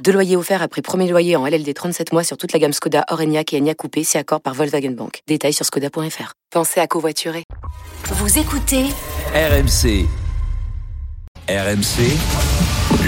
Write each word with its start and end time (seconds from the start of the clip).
Deux 0.00 0.12
loyers 0.12 0.36
offerts 0.36 0.62
après 0.62 0.82
premier 0.82 1.08
loyer 1.08 1.36
en 1.36 1.46
LLD 1.46 1.72
37 1.72 2.12
mois 2.12 2.24
sur 2.24 2.36
toute 2.36 2.52
la 2.52 2.58
gamme 2.58 2.72
Skoda, 2.72 3.04
Orenia 3.10 3.42
et 3.52 3.58
Enya 3.58 3.74
Coupé, 3.74 4.02
si 4.02 4.18
accord 4.18 4.40
par 4.40 4.54
Volkswagen 4.54 4.90
Bank. 4.90 5.20
Détails 5.28 5.52
sur 5.52 5.64
skoda.fr. 5.64 6.32
Pensez 6.50 6.80
à 6.80 6.86
covoiturer. 6.88 7.44
Vous 8.06 8.38
écoutez 8.38 8.86
RMC. 9.34 10.06
RMC, 11.48 12.16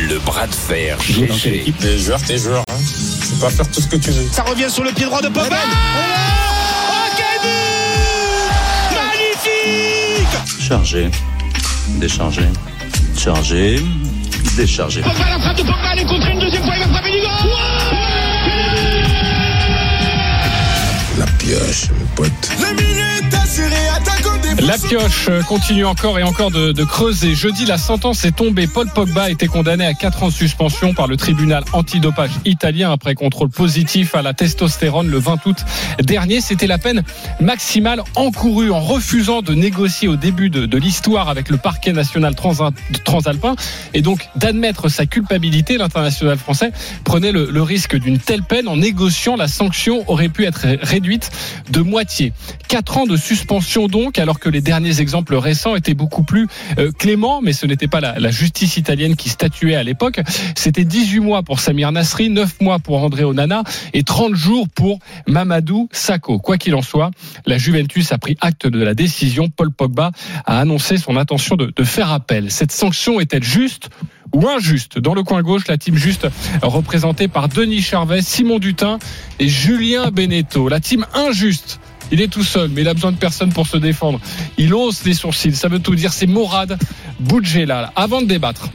le 0.09 0.19
bras 0.21 0.47
de 0.47 0.55
fer 0.55 1.01
GG. 1.01 1.75
Les 1.81 1.99
joueurs, 1.99 2.23
tes 2.23 2.39
joueurs. 2.39 2.65
Hein. 2.69 2.75
Tu 3.21 3.29
peux 3.35 3.41
pas 3.41 3.51
faire 3.51 3.71
tout 3.71 3.81
ce 3.81 3.89
que 3.89 3.97
tu 3.97 4.11
veux. 4.11 4.29
Ça 4.31 4.43
revient 4.43 4.71
sur 4.71 4.85
le 4.85 4.93
pied 4.93 5.07
droit 5.07 5.23
de 5.23 5.29
Pogba. 5.29 5.57
Oh, 5.57 6.91
Magnifique 8.95 10.61
Chargé, 10.61 11.11
déchargé, 12.01 12.43
chargé, 13.17 13.81
déchargé. 14.55 15.01
Pogba, 15.03 15.25
la 15.31 15.39
frappe 15.41 15.57
de 15.57 15.63
Pogba, 15.63 15.89
elle 15.93 16.01
est 16.01 16.05
contrée 16.05 16.33
une 16.33 16.39
deuxième 16.39 16.63
fois, 16.65 16.75
il 16.77 16.83
va 16.83 16.89
frapper 16.89 17.11
du 17.11 17.19
goal 17.19 17.31
La 21.19 21.27
pioche, 21.39 21.89
mon 21.99 22.07
pote. 22.15 22.51
Les 22.61 22.75
minutes 22.83 23.35
assurées, 23.35 23.89
attaquant 23.97 24.34
des 24.34 24.34
La 24.61 24.79
pioche 24.79 25.29
continue 25.49 25.85
encore 25.85 26.19
et 26.19 26.23
encore 26.23 26.51
de, 26.51 26.85
creuser. 26.85 27.35
Jeudi, 27.35 27.65
la 27.67 27.77
sentence 27.77 28.25
est 28.25 28.37
tombée. 28.37 28.67
Paul 28.67 28.89
Pogba 28.89 29.25
a 29.25 29.31
été 29.31 29.47
condamné 29.47 29.85
à 29.85 29.95
4 29.95 30.23
ans 30.23 30.29
de 30.29 30.33
suspension 30.33 30.95
par 30.95 31.07
le 31.07 31.17
tribunal 31.17 31.65
antidopage 31.73 32.31
italien 32.45 32.93
après 32.93 33.15
contrôle 33.15 33.51
positif 33.51 34.15
à 34.15 34.23
la 34.23 34.33
testostérone 34.33 35.09
le 35.09 35.19
20 35.19 35.47
août 35.47 35.57
dernier. 36.03 36.41
C'était 36.41 36.67
la 36.67 36.79
peine 36.79 37.03
maximale 37.41 38.03
encourue 38.15 38.71
en 38.71 38.81
refusant 38.81 39.43
de 39.43 39.55
négocier 39.55 40.09
au 40.09 40.17
début 40.17 40.51
de, 40.51 40.79
l'histoire 40.79 41.29
avec 41.29 41.51
le 41.51 41.57
parquet 41.57 41.93
national 41.93 42.35
transalpin 43.05 43.57
et 43.93 44.03
donc 44.03 44.29
d'admettre 44.37 44.89
sa 44.89 45.07
culpabilité. 45.07 45.79
L'international 45.79 46.39
français 46.39 46.73
prenait 47.05 47.33
le, 47.33 47.51
le 47.51 47.63
risque 47.63 47.97
d'une 47.97 48.19
telle 48.19 48.43
peine 48.43 48.69
en 48.69 48.77
négociant. 48.77 49.37
La 49.37 49.49
sanction 49.49 50.05
aurait 50.09 50.29
pu 50.29 50.45
être 50.45 50.67
réduite 50.83 51.31
de 51.71 51.81
moitié. 51.81 52.33
4 52.69 52.99
ans 52.99 53.07
de 53.07 53.17
suspension 53.17 53.89
donc, 53.89 54.19
alors 54.19 54.39
que 54.41 54.44
les 54.49 54.61
derniers 54.61 55.01
exemples 55.01 55.35
récents 55.35 55.77
étaient 55.77 55.95
beaucoup 55.95 56.23
plus 56.23 56.47
euh, 56.79 56.93
cléments, 56.93 57.41
mais 57.43 57.53
ce 57.53 57.67
n'était 57.67 57.89
pas 57.89 58.01
la, 58.01 58.19
la, 58.19 58.31
justice 58.31 58.77
italienne 58.77 59.17
qui 59.17 59.29
statuait 59.29 59.77
à 59.77 59.83
l'époque. 59.83 60.21
C'était 60.57 60.85
18 60.85 61.21
mois 61.21 61.43
pour 61.43 61.61
Samir 61.61 61.93
Nasri, 61.93 62.31
9 62.31 62.61
mois 62.61 62.79
pour 62.79 63.03
André 63.03 63.25
Onana 63.25 63.63
et 63.93 64.03
30 64.03 64.35
jours 64.35 64.69
pour 64.69 64.99
Mamadou 65.27 65.89
Sakho. 65.93 66.39
Quoi 66.39 66.59
qu'il 66.59 66.75
en 66.75 66.83
soit, 66.83 67.11
la 67.47 67.59
Juventus 67.59 68.13
a 68.13 68.19
pris 68.19 68.37
acte 68.41 68.67
de 68.67 68.83
la 68.83 68.95
décision. 68.95 69.49
Paul 69.49 69.71
Pogba 69.71 70.11
a 70.47 70.61
annoncé 70.61 70.97
son 70.97 71.17
intention 71.17 71.57
de, 71.57 71.73
de 71.75 71.85
faire 71.85 72.13
appel. 72.13 72.51
Cette 72.51 72.73
sanction 72.73 73.21
est-elle 73.21 73.45
juste 73.45 73.91
ou 74.33 74.49
injuste? 74.49 74.99
Dans 74.99 75.15
le 75.15 75.23
coin 75.23 75.43
gauche, 75.43 75.67
la 75.69 75.79
team 75.79 75.97
juste 75.97 76.27
représentée 76.63 77.29
par 77.29 77.49
Denis 77.49 77.83
Charvet, 77.83 78.21
Simon 78.21 78.59
Dutin 78.59 78.99
et 79.39 79.49
Julien 79.49 80.11
Beneteau. 80.11 80.69
La 80.69 80.81
team 80.81 81.07
injuste. 81.15 81.81
Il 82.11 82.21
est 82.21 82.29
tout 82.29 82.45
seul, 82.45 82.71
mais 82.71 82.83
il 82.83 82.89
a 82.89 82.95
besoin 82.95 83.13
de 83.13 83.17
personne 83.17 83.53
pour 83.53 83.67
se 83.67 83.77
défendre. 83.77 84.21
Il 84.59 84.75
hausse 84.75 85.05
les 85.05 85.15
sourcils. 85.15 85.55
Ça 85.55 85.69
veut 85.69 85.79
tout 85.79 85.95
dire. 85.95 86.13
C'est 86.13 86.27
Morad 86.27 86.79
Boudjela. 87.21 87.93
Avant 87.97 88.23
de 88.23 88.27
débattre, 88.27 88.69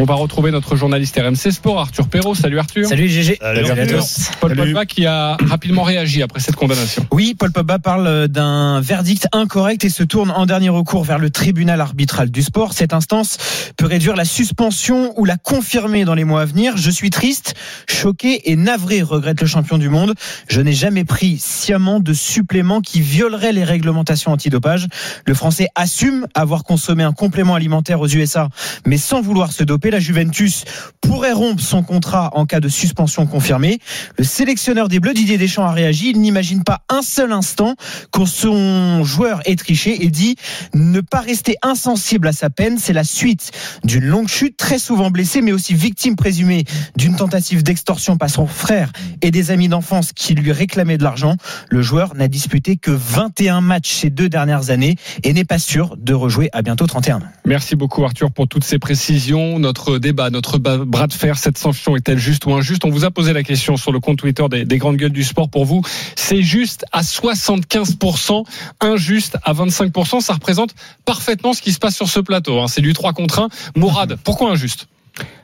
on 0.00 0.04
va 0.04 0.14
retrouver 0.14 0.50
notre 0.50 0.76
journaliste 0.76 1.20
RMC 1.20 1.52
Sport, 1.52 1.78
Arthur 1.78 2.08
Perrault. 2.08 2.34
Salut 2.34 2.58
Arthur. 2.58 2.86
Salut 2.86 3.06
GG. 3.06 3.36
Salut, 3.38 3.66
Salut 3.66 3.80
à 3.80 3.86
tous. 3.86 4.30
Paul 4.40 4.56
Salut. 4.56 4.72
Pogba 4.72 4.86
qui 4.86 5.04
a 5.04 5.36
rapidement 5.46 5.82
réagi 5.82 6.22
après 6.22 6.40
cette 6.40 6.56
condamnation. 6.56 7.06
Oui, 7.12 7.34
Paul 7.38 7.52
Pogba 7.52 7.78
parle 7.78 8.28
d'un 8.28 8.80
verdict 8.80 9.28
incorrect 9.32 9.84
et 9.84 9.90
se 9.90 10.02
tourne 10.02 10.30
en 10.30 10.46
dernier 10.46 10.70
recours 10.70 11.04
vers 11.04 11.18
le 11.18 11.28
tribunal 11.28 11.82
arbitral 11.82 12.30
du 12.30 12.42
sport. 12.42 12.72
Cette 12.72 12.94
instance 12.94 13.36
peut 13.76 13.84
réduire 13.84 14.16
la 14.16 14.24
suspension 14.24 15.12
ou 15.18 15.26
la 15.26 15.36
confirmer 15.36 16.06
dans 16.06 16.14
les 16.14 16.24
mois 16.24 16.40
à 16.40 16.44
venir. 16.46 16.78
Je 16.78 16.90
suis 16.90 17.10
triste, 17.10 17.54
choqué 17.86 18.50
et 18.50 18.56
navré, 18.56 19.02
regrette 19.02 19.42
le 19.42 19.46
champion 19.46 19.76
du 19.76 19.90
monde. 19.90 20.14
Je 20.48 20.62
n'ai 20.62 20.72
jamais 20.72 21.04
pris 21.04 21.36
sciemment 21.38 22.00
de 22.00 22.14
suppléments 22.14 22.80
qui 22.80 23.02
violeraient 23.02 23.52
les 23.52 23.64
réglementations 23.64 24.32
antidopage. 24.32 24.86
Le 25.26 25.34
Français 25.34 25.68
assume 25.74 26.26
avoir 26.34 26.64
consommé 26.64 27.02
un 27.02 27.12
complément 27.12 27.54
alimentaire 27.54 28.00
aux 28.00 28.08
USA, 28.08 28.48
mais 28.86 28.96
sans 28.96 29.20
vouloir 29.20 29.52
se 29.52 29.62
doper 29.62 29.89
la 29.90 30.00
Juventus 30.00 30.64
pourrait 31.00 31.32
rompre 31.32 31.62
son 31.62 31.82
contrat 31.82 32.30
en 32.34 32.46
cas 32.46 32.60
de 32.60 32.68
suspension 32.68 33.26
confirmée. 33.26 33.78
Le 34.16 34.24
sélectionneur 34.24 34.88
des 34.88 35.00
Bleus, 35.00 35.14
Didier 35.14 35.38
Deschamps, 35.38 35.64
a 35.64 35.72
réagi. 35.72 36.10
Il 36.10 36.20
n'imagine 36.20 36.62
pas 36.62 36.82
un 36.88 37.02
seul 37.02 37.32
instant 37.32 37.74
que 38.12 38.24
son 38.24 39.04
joueur 39.04 39.40
ait 39.44 39.56
triché 39.56 40.04
et 40.04 40.08
dit 40.08 40.36
ne 40.74 41.00
pas 41.00 41.20
rester 41.20 41.56
insensible 41.62 42.28
à 42.28 42.32
sa 42.32 42.50
peine. 42.50 42.78
C'est 42.78 42.92
la 42.92 43.04
suite 43.04 43.50
d'une 43.84 44.04
longue 44.04 44.28
chute, 44.28 44.56
très 44.56 44.78
souvent 44.78 45.10
blessé, 45.10 45.42
mais 45.42 45.52
aussi 45.52 45.74
victime 45.74 46.16
présumée 46.16 46.64
d'une 46.96 47.16
tentative 47.16 47.62
d'extorsion 47.62 48.16
par 48.16 48.30
son 48.30 48.46
frère 48.46 48.92
et 49.22 49.30
des 49.30 49.50
amis 49.50 49.68
d'enfance 49.68 50.12
qui 50.12 50.34
lui 50.34 50.52
réclamaient 50.52 50.98
de 50.98 51.04
l'argent. 51.04 51.36
Le 51.68 51.82
joueur 51.82 52.14
n'a 52.14 52.28
disputé 52.28 52.76
que 52.76 52.90
21 52.90 53.60
matchs 53.60 53.94
ces 53.94 54.10
deux 54.10 54.28
dernières 54.28 54.70
années 54.70 54.96
et 55.24 55.32
n'est 55.32 55.44
pas 55.44 55.58
sûr 55.58 55.96
de 55.96 56.14
rejouer 56.14 56.50
à 56.52 56.62
bientôt 56.62 56.86
31 56.86 57.20
Merci 57.44 57.74
beaucoup 57.74 58.04
Arthur 58.04 58.30
pour 58.30 58.46
toutes 58.46 58.64
ces 58.64 58.78
précisions. 58.78 59.58
Notre 59.58 59.79
débat, 59.88 60.30
notre 60.30 60.58
bras 60.58 61.06
de 61.06 61.12
fer, 61.12 61.38
cette 61.38 61.58
sanction 61.58 61.96
est-elle 61.96 62.18
juste 62.18 62.46
ou 62.46 62.52
injuste? 62.52 62.84
On 62.84 62.90
vous 62.90 63.04
a 63.04 63.10
posé 63.10 63.32
la 63.32 63.42
question 63.42 63.76
sur 63.76 63.92
le 63.92 64.00
compte 64.00 64.18
Twitter 64.18 64.44
des, 64.50 64.64
des 64.64 64.78
grandes 64.78 64.96
gueules 64.96 65.12
du 65.12 65.24
sport. 65.24 65.48
Pour 65.48 65.64
vous, 65.64 65.82
c'est 66.16 66.42
juste 66.42 66.84
à 66.92 67.02
75%, 67.02 68.44
injuste 68.80 69.38
à 69.42 69.52
25%. 69.52 70.20
Ça 70.20 70.34
représente 70.34 70.74
parfaitement 71.04 71.52
ce 71.52 71.62
qui 71.62 71.72
se 71.72 71.78
passe 71.78 71.96
sur 71.96 72.08
ce 72.08 72.20
plateau. 72.20 72.60
Hein. 72.60 72.68
C'est 72.68 72.82
du 72.82 72.92
3 72.92 73.12
contre 73.12 73.40
1. 73.40 73.48
Mourad, 73.76 74.18
pourquoi 74.22 74.50
injuste? 74.50 74.88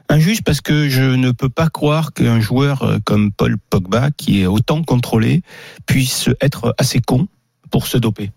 Injuste 0.08 0.42
parce 0.44 0.60
que 0.60 0.88
je 0.88 1.02
ne 1.02 1.32
peux 1.32 1.48
pas 1.48 1.68
croire 1.68 2.12
qu'un 2.12 2.40
joueur 2.40 2.98
comme 3.04 3.32
Paul 3.32 3.56
Pogba, 3.70 4.10
qui 4.16 4.42
est 4.42 4.46
autant 4.46 4.82
contrôlé, 4.82 5.42
puisse 5.86 6.30
être 6.40 6.74
assez 6.78 7.00
con 7.00 7.26
pour 7.70 7.86
se 7.86 7.98
doper. 7.98 8.30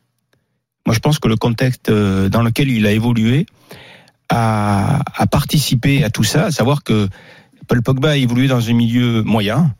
Moi, 0.86 0.96
je 0.96 1.00
pense 1.00 1.20
que 1.20 1.28
le 1.28 1.36
contexte 1.36 1.92
dans 1.92 2.42
lequel 2.42 2.70
il 2.70 2.88
a 2.88 2.92
évolué 2.92 3.46
a, 4.30 5.00
a 5.16 5.28
participé 5.28 6.04
à 6.04 6.10
tout 6.10 6.24
ça, 6.24 6.46
à 6.46 6.52
savoir 6.52 6.84
que 6.84 7.10
Paul 7.68 7.82
Pogba 7.82 8.12
a 8.12 8.16
évolué 8.16 8.48
dans 8.48 8.70
un 8.70 8.74
milieu 8.74 9.24
moyen, 9.24 9.76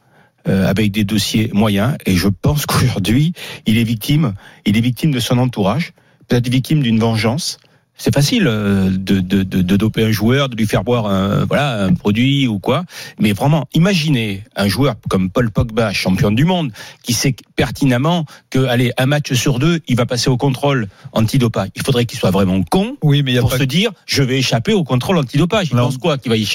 euh, 0.48 0.68
avec 0.68 0.92
des 0.92 1.04
dossiers 1.04 1.50
moyens, 1.54 1.96
et 2.06 2.16
je 2.16 2.28
pense 2.28 2.66
qu'aujourd'hui, 2.68 3.34
il 3.66 3.78
est 3.78 3.84
victime, 3.84 4.34
il 4.66 4.78
est 4.78 4.82
victime 4.82 5.12
de 5.12 5.20
son 5.20 5.38
entourage, 5.38 5.94
peut-être 6.28 6.50
victime 6.50 6.82
d'une 6.82 7.00
vengeance. 7.00 7.60
C'est 8.02 8.14
facile 8.14 8.46
de, 8.46 8.90
de, 8.98 9.20
de, 9.20 9.44
de, 9.44 9.76
doper 9.76 10.06
un 10.06 10.12
joueur, 10.12 10.48
de 10.48 10.56
lui 10.56 10.66
faire 10.66 10.86
boire 10.86 11.06
un, 11.08 11.44
voilà, 11.44 11.84
un 11.84 11.94
produit 11.94 12.48
ou 12.48 12.58
quoi. 12.58 12.86
Mais 13.20 13.34
vraiment, 13.34 13.68
imaginez 13.74 14.46
un 14.56 14.70
joueur 14.70 14.96
comme 15.10 15.30
Paul 15.30 15.52
Pogba, 15.52 15.92
champion 15.92 16.32
du 16.32 16.46
monde, 16.46 16.72
qui 17.04 17.12
sait 17.12 17.36
pertinemment 17.58 18.26
que, 18.50 18.60
allez, 18.60 18.94
un 18.98 19.06
match 19.06 19.34
sur 19.34 19.60
deux, 19.60 19.82
il 19.90 19.98
va 19.98 20.06
passer 20.06 20.30
au 20.30 20.38
contrôle 20.38 20.88
antidopage. 21.12 21.72
Il 21.76 21.82
faudrait 21.84 22.06
qu'il 22.06 22.18
soit 22.18 22.32
vraiment 22.32 22.64
con 22.64 22.96
oui, 23.04 23.22
mais 23.22 23.38
pour 23.38 23.50
pas... 23.50 23.58
se 23.58 23.64
dire, 23.64 23.92
je 24.06 24.24
vais 24.24 24.38
échapper 24.40 24.72
au 24.72 24.86
contrôle 24.86 25.18
antidopage. 25.18 25.68
Il 25.72 25.76
non. 25.76 25.88
pense 25.88 25.98
quoi 25.98 26.18
qu'il 26.18 26.30
va 26.30 26.38
y 26.38 26.48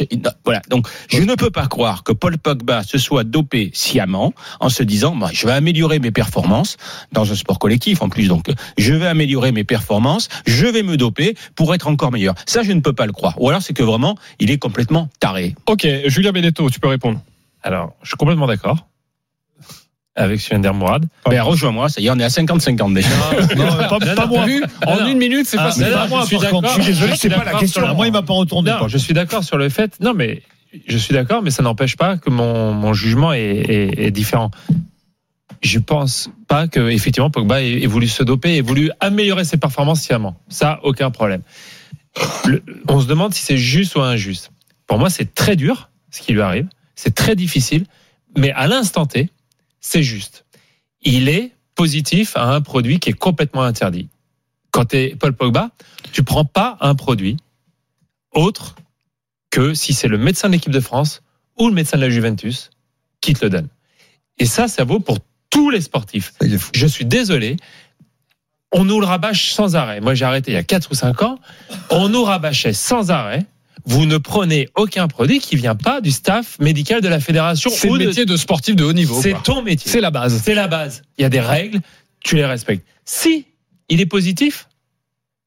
Voilà. 0.47 0.63
Donc, 0.71 0.89
je 1.11 1.23
ne 1.23 1.35
peux 1.35 1.51
pas 1.51 1.67
croire 1.67 2.05
que 2.05 2.13
Paul 2.13 2.39
Pogba 2.39 2.83
se 2.85 2.97
soit 2.97 3.25
dopé 3.25 3.71
sciemment 3.75 4.33
en 4.61 4.71
se 4.71 4.83
disant, 4.83 5.15
bah, 5.15 5.29
je 5.31 5.47
vais 5.47 5.53
améliorer 5.53 5.99
mes 5.99 6.11
performances 6.11 6.79
dans 7.13 7.31
un 7.31 7.35
sport 7.35 7.59
collectif 7.59 8.01
en 8.01 8.09
plus. 8.09 8.29
Donc, 8.29 8.47
je 8.79 8.95
vais 8.95 9.07
améliorer 9.07 9.53
mes 9.53 9.65
performances, 9.65 10.31
je 10.47 10.67
vais 10.67 10.83
me 10.83 10.97
doper 10.97 11.34
pour 11.55 11.75
être 11.75 11.89
encore 11.89 12.13
meilleur. 12.13 12.35
Ça, 12.47 12.63
je 12.63 12.73
ne 12.73 12.81
peux 12.81 12.93
pas 12.93 13.07
le 13.07 13.13
croire. 13.13 13.41
Ou 13.41 13.49
alors, 13.49 13.63
c'est 13.63 13.75
que 13.75 13.83
vraiment, 13.83 14.17
il 14.39 14.51
est 14.51 14.59
complètement 14.59 15.09
taré. 15.21 15.55
Ok, 15.67 15.87
Julien 16.07 16.33
Benetto, 16.33 16.69
tu 16.71 16.81
peux 16.81 16.89
répondre. 16.89 17.21
Alors, 17.63 17.95
je 18.03 18.09
suis 18.09 18.17
complètement 18.17 18.47
d'accord 18.47 18.87
avec 20.17 20.41
Suender 20.41 20.71
Mourad. 20.71 21.07
Ben, 21.29 21.43
rejoins-moi, 21.43 21.89
ça 21.89 22.01
y 22.01 22.07
est, 22.07 22.11
on 22.11 22.19
est 22.19 22.25
à 22.25 22.29
50-50 22.29 22.95
déjà. 22.95 23.09
Non, 23.57 23.65
non, 23.65 23.77
pas, 23.89 23.99
pas 24.15 24.27
moi. 24.27 24.47
En 24.87 25.01
non, 25.01 25.07
une 25.09 25.19
minute, 25.19 25.47
c'est 25.47 25.59
ah, 25.59 25.65
facile. 25.65 25.89
Pas 25.93 26.07
moi, 26.07 26.21
je 26.23 26.27
suis 26.27 26.39
d'accord. 26.39 26.65
Je 26.65 26.83
suis 26.83 26.93
désolé, 26.93 27.17
c'est 27.17 27.31
pas 27.31 27.45
la 27.45 27.59
question. 27.59 27.95
Moi, 27.95 28.07
il 28.07 28.13
m'a 28.13 28.23
pas 28.23 28.35
retourné. 28.35 28.71
Non, 28.71 28.89
je 28.89 28.99
suis 28.99 29.15
d'accord 29.15 29.43
sur 29.43 29.57
le 29.57 29.69
fait. 29.69 29.99
Non, 30.01 30.15
mais 30.15 30.43
je 30.87 30.99
suis 30.99 31.15
d'accord, 31.15 31.43
mais 31.43 31.51
ça 31.51 31.63
n'empêche 31.63 31.97
pas 31.97 32.17
que 32.17 32.31
mon, 32.31 32.73
mon 32.73 32.93
jugement 32.93 33.33
est, 33.33 33.41
est, 33.41 34.07
est 34.07 34.11
différent 34.11 34.51
je 35.63 35.79
pense 35.79 36.29
pas 36.49 36.69
que 36.69 36.91
effectivement 36.91 37.31
Pogba 37.31 37.63
ait 37.63 37.87
voulu 37.87 38.09
se 38.09 38.23
doper, 38.23 38.57
ait 38.57 38.61
voulu 38.61 38.91
améliorer 39.01 39.45
ses 39.45 39.57
performances 39.57 40.01
sciemment. 40.01 40.37
Ça, 40.49 40.81
aucun 40.83 41.11
problème. 41.11 41.43
On 42.89 43.01
se 43.01 43.07
demande 43.07 43.35
si 43.35 43.43
c'est 43.43 43.57
juste 43.57 43.97
ou 43.97 44.01
injuste. 44.01 44.51
Pour 44.87 44.99
moi, 44.99 45.11
c'est 45.11 45.35
très 45.35 45.57
dur 45.57 45.91
ce 46.11 46.21
qui 46.21 46.33
lui 46.33 46.43
arrive. 46.43 46.69
C'est 46.95 47.15
très 47.15 47.35
difficile, 47.35 47.87
mais 48.37 48.53
à 48.53 48.67
l'instant 48.67 49.07
T, 49.07 49.31
c'est 49.81 50.03
juste. 50.03 50.45
Il 51.03 51.29
est 51.29 51.53
positif 51.75 52.37
à 52.37 52.55
un 52.55 52.61
produit 52.61 53.01
qui 53.01 53.11
est 53.11 53.15
complètement 53.15 53.63
interdit. 53.63 54.09
quand 54.71 54.87
tu 54.87 54.97
es 54.97 55.17
Paul 55.17 55.33
Pogba, 55.33 55.71
tu 56.13 56.23
prends 56.25 56.45
pas 56.45 56.77
un 56.81 56.95
produit 56.95 57.37
autre 58.33 58.75
que 59.51 59.73
si 59.75 59.93
c'est 59.93 60.09
le 60.09 60.19
médecin 60.19 60.49
de 60.49 60.55
l'équipe 60.55 60.73
de 60.73 60.81
France 60.81 61.23
ou 61.57 61.69
le 61.69 61.75
médecin 61.75 61.97
de 61.97 62.03
la 62.03 62.11
Juventus 62.11 62.71
qui 63.21 63.35
te 63.35 63.45
le 63.45 63.51
donne. 63.51 63.69
Et 64.39 64.47
ça, 64.47 64.67
ça 64.67 64.85
vaut 64.85 64.99
pour 64.99 65.21
tous 65.55 65.71
les 65.71 65.81
sportifs. 65.81 66.33
Je 66.75 66.87
suis 66.87 67.05
désolé. 67.05 67.57
On 68.73 68.85
nous 68.85 68.99
le 69.01 69.07
rabâche 69.07 69.53
sans 69.53 69.77
arrêt. 69.77 70.01
Moi, 70.01 70.15
j'ai 70.15 70.25
arrêté 70.25 70.51
il 70.51 70.55
y 70.55 70.59
a 70.59 70.65
4 70.65 70.91
ou 70.91 70.95
5 70.95 71.23
ans. 71.23 71.39
On 71.91 72.09
nous 72.09 72.25
rabâchait 72.25 72.73
sans 72.73 73.11
arrêt. 73.13 73.47
Vous 73.87 74.05
ne 74.07 74.19
prenez 74.19 74.69
aucun 74.77 75.07
produit 75.09 75.39
qui 75.39 75.57
vient 75.57 75.77
pas 75.77 76.01
du 76.01 76.11
staff 76.11 76.59
médical 76.59 77.01
de 77.01 77.09
la 77.09 77.21
fédération. 77.21 77.71
C'est 77.73 77.89
le 77.89 77.99
de- 77.99 78.07
métier 78.07 78.25
de 78.27 78.37
sportif 78.37 78.75
de 78.75 78.83
haut 78.85 78.93
niveau. 78.93 79.21
C'est 79.23 79.41
ton 79.45 79.63
métier. 79.63 79.91
C'est 79.91 80.01
la 80.01 80.11
base. 80.11 80.41
C'est 80.45 80.55
la 80.55 80.67
base. 80.69 81.03
Il 81.19 81.23
y 81.23 81.25
a 81.25 81.29
des 81.29 81.41
règles, 81.41 81.81
tu 82.21 82.35
les 82.37 82.47
respectes. 82.47 82.85
Si 83.05 83.47
il 83.89 84.01
est 84.01 84.07
positif, 84.07 84.69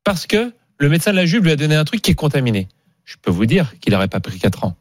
parce 0.04 0.26
que 0.28 0.54
le 0.78 0.88
médecin 0.90 1.12
de 1.12 1.18
la 1.18 1.26
Juve 1.26 1.44
lui 1.44 1.52
a 1.52 1.56
donné 1.56 1.76
un 1.76 1.84
truc 1.84 2.02
qui 2.02 2.12
est 2.12 2.16
contaminé, 2.16 2.68
je 3.04 3.16
peux 3.22 3.32
vous 3.32 3.46
dire 3.48 3.74
qu'il 3.82 3.92
n'aurait 3.94 4.08
pas 4.08 4.20
pris 4.20 4.38
4 4.40 4.64
ans. 4.64 4.76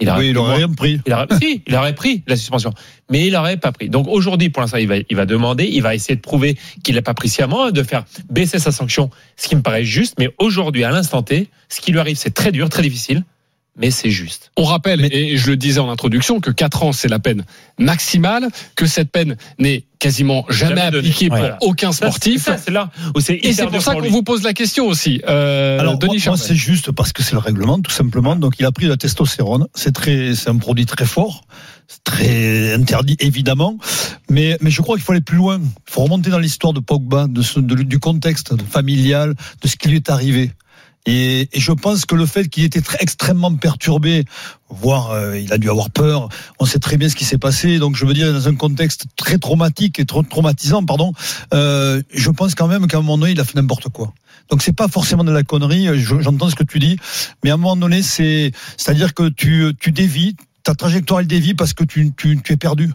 Il 0.00 0.08
aurait 0.08 0.20
Oui, 0.20 0.28
il 0.30 0.38
aurait 0.38 0.56
rien 0.56 0.68
pris. 0.68 1.00
Il 1.06 1.12
aurait, 1.12 1.26
si, 1.40 1.62
il 1.66 1.74
aurait 1.74 1.94
pris 1.94 2.22
la 2.26 2.36
suspension, 2.36 2.72
mais 3.10 3.26
il 3.26 3.32
n'aurait 3.32 3.56
pas 3.56 3.72
pris. 3.72 3.88
Donc 3.88 4.06
aujourd'hui, 4.08 4.48
pour 4.48 4.62
l'instant, 4.62 4.76
il 4.78 4.86
va, 4.86 4.96
il 5.08 5.16
va 5.16 5.26
demander, 5.26 5.64
il 5.64 5.82
va 5.82 5.94
essayer 5.94 6.14
de 6.14 6.20
prouver 6.20 6.56
qu'il 6.84 6.94
n'a 6.94 7.02
pas 7.02 7.14
pris 7.14 7.28
sciemment, 7.28 7.70
de 7.70 7.82
faire 7.82 8.04
baisser 8.30 8.58
sa 8.58 8.70
sanction, 8.70 9.10
ce 9.36 9.48
qui 9.48 9.56
me 9.56 9.62
paraît 9.62 9.84
juste. 9.84 10.14
Mais 10.18 10.30
aujourd'hui, 10.38 10.84
à 10.84 10.90
l'instant 10.90 11.22
T, 11.22 11.48
ce 11.68 11.80
qui 11.80 11.90
lui 11.90 11.98
arrive, 11.98 12.16
c'est 12.16 12.34
très 12.34 12.52
dur, 12.52 12.68
très 12.68 12.82
difficile, 12.82 13.24
mais 13.78 13.90
c'est 13.90 14.10
juste. 14.10 14.50
On 14.56 14.64
rappelle, 14.64 15.04
et 15.12 15.36
je 15.38 15.50
le 15.50 15.56
disais 15.56 15.78
en 15.80 15.88
introduction, 15.90 16.40
que 16.40 16.50
4 16.50 16.82
ans, 16.82 16.92
c'est 16.92 17.08
la 17.08 17.18
peine 17.18 17.44
maximale, 17.78 18.48
que 18.74 18.86
cette 18.86 19.10
peine 19.10 19.36
n'est 19.58 19.84
quasiment 19.98 20.44
jamais, 20.48 20.80
appliquée 20.82 21.28
pour 21.28 21.38
Voilà. 21.38 21.58
aucun 21.60 21.92
sportif. 21.92 22.42
ça, 22.44 22.56
c'est 22.58 22.70
là 22.70 22.90
où 23.14 23.20
c'est 23.20 23.34
Et 23.42 23.52
c'est 23.52 23.66
pour 23.66 23.80
ça 23.82 23.94
qu'on 23.94 24.08
vous 24.10 24.22
pose 24.22 24.42
la 24.42 24.52
question 24.52 24.86
aussi. 24.86 25.22
Euh, 25.28 25.78
Alors, 25.80 25.98
Denis 25.98 26.16
moi, 26.18 26.22
moi, 26.26 26.36
c'est 26.36 26.54
juste 26.56 26.90
parce 26.92 27.12
que 27.12 27.22
c'est 27.22 27.32
le 27.32 27.38
règlement, 27.38 27.80
tout 27.80 27.90
simplement. 27.90 28.36
Donc, 28.36 28.54
il 28.58 28.64
a 28.66 28.72
pris 28.72 28.84
de 28.86 28.90
la 28.90 28.96
testostérone. 28.96 29.66
C'est 29.74 29.92
très, 29.92 30.34
c'est 30.34 30.50
un 30.50 30.56
produit 30.58 30.86
très 30.86 31.06
fort. 31.06 31.42
C'est 31.88 32.04
très 32.04 32.74
interdit, 32.74 33.16
évidemment. 33.20 33.78
Mais, 34.30 34.58
mais 34.60 34.70
je 34.70 34.82
crois 34.82 34.96
qu'il 34.96 35.04
faut 35.04 35.12
aller 35.12 35.20
plus 35.20 35.38
loin. 35.38 35.58
Il 35.60 35.92
faut 35.92 36.02
remonter 36.02 36.30
dans 36.30 36.38
l'histoire 36.38 36.72
de 36.72 36.80
Pogba, 36.80 37.26
de 37.28 37.42
ce, 37.42 37.60
de- 37.60 37.82
du 37.82 37.98
contexte 37.98 38.52
familial, 38.70 39.34
de 39.62 39.68
ce 39.68 39.76
qui 39.76 39.88
lui 39.88 39.96
est 39.96 40.10
arrivé. 40.10 40.50
Et, 41.06 41.48
et 41.52 41.60
je 41.60 41.72
pense 41.72 42.04
que 42.04 42.14
le 42.14 42.26
fait 42.26 42.48
qu'il 42.48 42.64
était 42.64 42.80
très, 42.82 42.98
extrêmement 43.00 43.54
perturbé, 43.54 44.24
voire 44.68 45.12
euh, 45.12 45.38
il 45.38 45.52
a 45.52 45.58
dû 45.58 45.70
avoir 45.70 45.90
peur, 45.90 46.28
on 46.58 46.66
sait 46.66 46.78
très 46.78 46.96
bien 46.98 47.08
ce 47.08 47.16
qui 47.16 47.24
s'est 47.24 47.38
passé. 47.38 47.78
Donc 47.78 47.96
je 47.96 48.04
veux 48.04 48.12
dire, 48.14 48.32
dans 48.32 48.46
un 48.48 48.54
contexte 48.54 49.06
très 49.16 49.38
traumatique 49.38 49.98
et 50.00 50.04
trop 50.04 50.22
traumatisant, 50.22 50.84
pardon, 50.84 51.12
euh, 51.54 52.02
je 52.12 52.30
pense 52.30 52.54
quand 52.54 52.68
même 52.68 52.86
qu'à 52.86 52.98
un 52.98 53.00
moment 53.00 53.16
donné, 53.18 53.32
il 53.32 53.40
a 53.40 53.44
fait 53.44 53.54
n'importe 53.56 53.88
quoi. 53.88 54.12
Donc 54.50 54.62
c'est 54.62 54.72
pas 54.74 54.88
forcément 54.88 55.24
de 55.24 55.32
la 55.32 55.42
connerie. 55.42 55.88
je- 55.98 56.20
J'entends 56.20 56.50
ce 56.50 56.54
que 56.54 56.64
tu 56.64 56.78
dis, 56.78 56.96
mais 57.42 57.50
à 57.50 57.54
un 57.54 57.58
moment 57.58 57.76
donné, 57.76 58.02
c'est, 58.02 58.52
c'est-à-dire 58.76 59.14
que 59.14 59.28
tu, 59.28 59.72
tu 59.80 59.92
dévis. 59.92 60.36
Ta 60.68 60.74
trajectoire 60.74 61.20
elle 61.20 61.26
dévie 61.26 61.54
parce 61.54 61.72
que 61.72 61.82
tu, 61.82 62.12
tu, 62.14 62.38
tu 62.44 62.52
es 62.52 62.56
perdu 62.58 62.90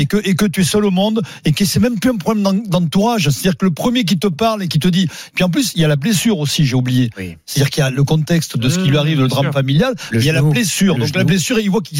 et 0.00 0.06
que 0.06 0.16
et 0.24 0.34
que 0.34 0.46
tu 0.46 0.62
es 0.62 0.64
seul 0.64 0.84
au 0.86 0.90
monde 0.90 1.20
et 1.44 1.52
que 1.52 1.64
c'est 1.66 1.78
même 1.78 2.00
plus 2.00 2.10
un 2.10 2.16
problème 2.16 2.42
d'en- 2.42 2.54
d'entourage. 2.80 3.24
C'est-à-dire 3.28 3.56
que 3.58 3.66
le 3.66 3.70
premier 3.70 4.04
qui 4.04 4.18
te 4.18 4.26
parle 4.28 4.62
et 4.62 4.68
qui 4.68 4.78
te 4.78 4.88
dit. 4.88 5.08
Puis 5.34 5.44
en 5.44 5.50
plus 5.50 5.72
il 5.76 5.82
y 5.82 5.84
a 5.84 5.88
la 5.88 5.96
blessure 5.96 6.38
aussi. 6.38 6.64
J'ai 6.64 6.74
oublié. 6.74 7.10
C'est-à-dire 7.44 7.68
qu'il 7.70 7.80
y 7.82 7.86
a 7.86 7.90
le 7.90 8.02
contexte 8.02 8.56
de 8.56 8.68
ce 8.70 8.78
qui 8.78 8.86
lui 8.88 8.92
Mmh, 8.96 8.96
arrive, 9.00 9.20
le 9.20 9.28
drame 9.28 9.44
familial. 9.52 9.94
Le 10.10 10.20
il 10.20 10.24
y 10.24 10.30
a 10.30 10.32
la 10.32 10.40
blessure. 10.54 10.94
Le 10.94 11.00
Donc 11.04 11.14
la 11.14 11.24
blessure, 11.24 11.60
il 11.60 11.68
voit 11.70 11.82
qu'il 11.82 11.98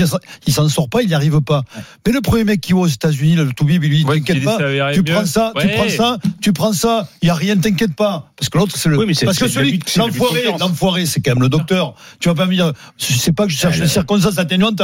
s'en- 0.55 0.69
sort 0.71 0.89
pas, 0.89 1.03
il 1.03 1.09
n'y 1.09 1.15
arrive 1.15 1.41
pas. 1.43 1.63
Mais 2.07 2.13
le 2.13 2.23
premier 2.23 2.45
mec 2.45 2.63
qui 2.63 2.73
va 2.73 2.79
aux 2.81 2.87
États-Unis, 2.87 3.37
le 3.37 3.53
Toubib, 3.53 3.85
il 3.85 3.91
lui 3.91 3.99
dit 3.99 4.05
Ouais, 4.07 4.21
qui 4.21 4.25
t'inquiète 4.33 4.45
pas, 4.45 4.57
tu 4.95 5.03
prends 5.13 5.27
ça, 5.27 5.53
tu 5.61 5.69
prends 5.75 5.89
ça, 5.91 6.19
tu 6.41 6.53
prends 6.55 6.73
ça, 6.73 7.09
il 7.23 7.27
y 7.29 7.31
a 7.31 7.35
rien, 7.35 7.57
t'inquiète 7.59 7.95
pas. 7.95 8.33
Parce 8.39 8.49
que 8.49 8.57
l'autre 8.59 8.77
c'est 8.79 8.89
le 8.89 8.97
Oui, 8.99 9.15
c'est- 9.15 9.27
parce 9.27 9.39
que 9.39 9.47
c'est 9.47 9.53
celui 9.61 9.79
c'est 9.87 10.01
l'enfoiré, 10.01 10.41
l'enfoiré, 10.59 11.07
c'est 11.07 11.21
quand 11.21 11.33
même 11.33 11.43
le 11.43 11.49
docteur. 11.51 11.95
Tu 12.19 12.29
vas 12.31 12.35
pas 12.35 12.47
me 12.47 12.55
dire 12.55 12.73
je 12.97 13.13
sais 13.13 13.33
pas 13.33 13.45
que 13.45 13.53
je 13.53 13.59
cherche 13.59 13.77
des 13.79 13.89
circonstances 13.93 14.39
atténuantes 14.39 14.81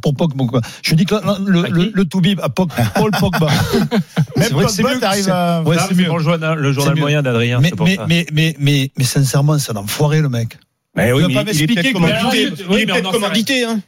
pour 0.00 0.14
Pogba. 0.14 0.60
Je 0.82 0.94
dis 0.94 1.04
que 1.04 1.14
le, 1.14 1.62
le, 1.62 1.68
le, 1.68 1.90
le 1.94 2.04
Toubib 2.04 2.40
à 2.40 2.48
Pog- 2.48 2.70
Paul 2.94 3.10
Pogba. 3.12 3.48
Même 4.36 4.48
vrai 4.52 4.64
que 4.66 4.70
c'est 4.70 4.82
Pogba, 4.82 4.94
mieux, 4.94 5.00
t'arrives 5.00 5.24
c'est- 5.24 5.30
à. 5.30 5.62
Ouais, 5.62 5.76
c'est 5.88 5.94
mieux. 5.94 6.06
pour 6.06 6.18
le 6.18 6.24
journal, 6.24 6.58
le 6.58 6.72
journal 6.72 6.96
moyen 6.98 7.22
d'Adrien, 7.22 7.60
Mais, 7.60 7.72
mais, 7.80 7.96
ça. 7.96 8.06
mais, 8.08 8.26
mais, 8.32 8.56
mais, 8.58 8.90
mais 8.96 9.04
sincèrement, 9.04 9.58
c'est 9.58 9.72
un 9.72 9.76
enfoiré, 9.76 10.20
le 10.20 10.28
mec. 10.28 10.58
Mais 10.96 11.12
oui, 11.12 11.22
pas 11.22 11.28
il 11.30 11.36
est 11.38 11.44
m'expliquer. 11.44 11.92
Mais 12.00 12.12
Il 12.70 12.80
est 12.80 12.86
peut-être 12.86 13.12
commandité, 13.12 13.64
hein. 13.64 13.80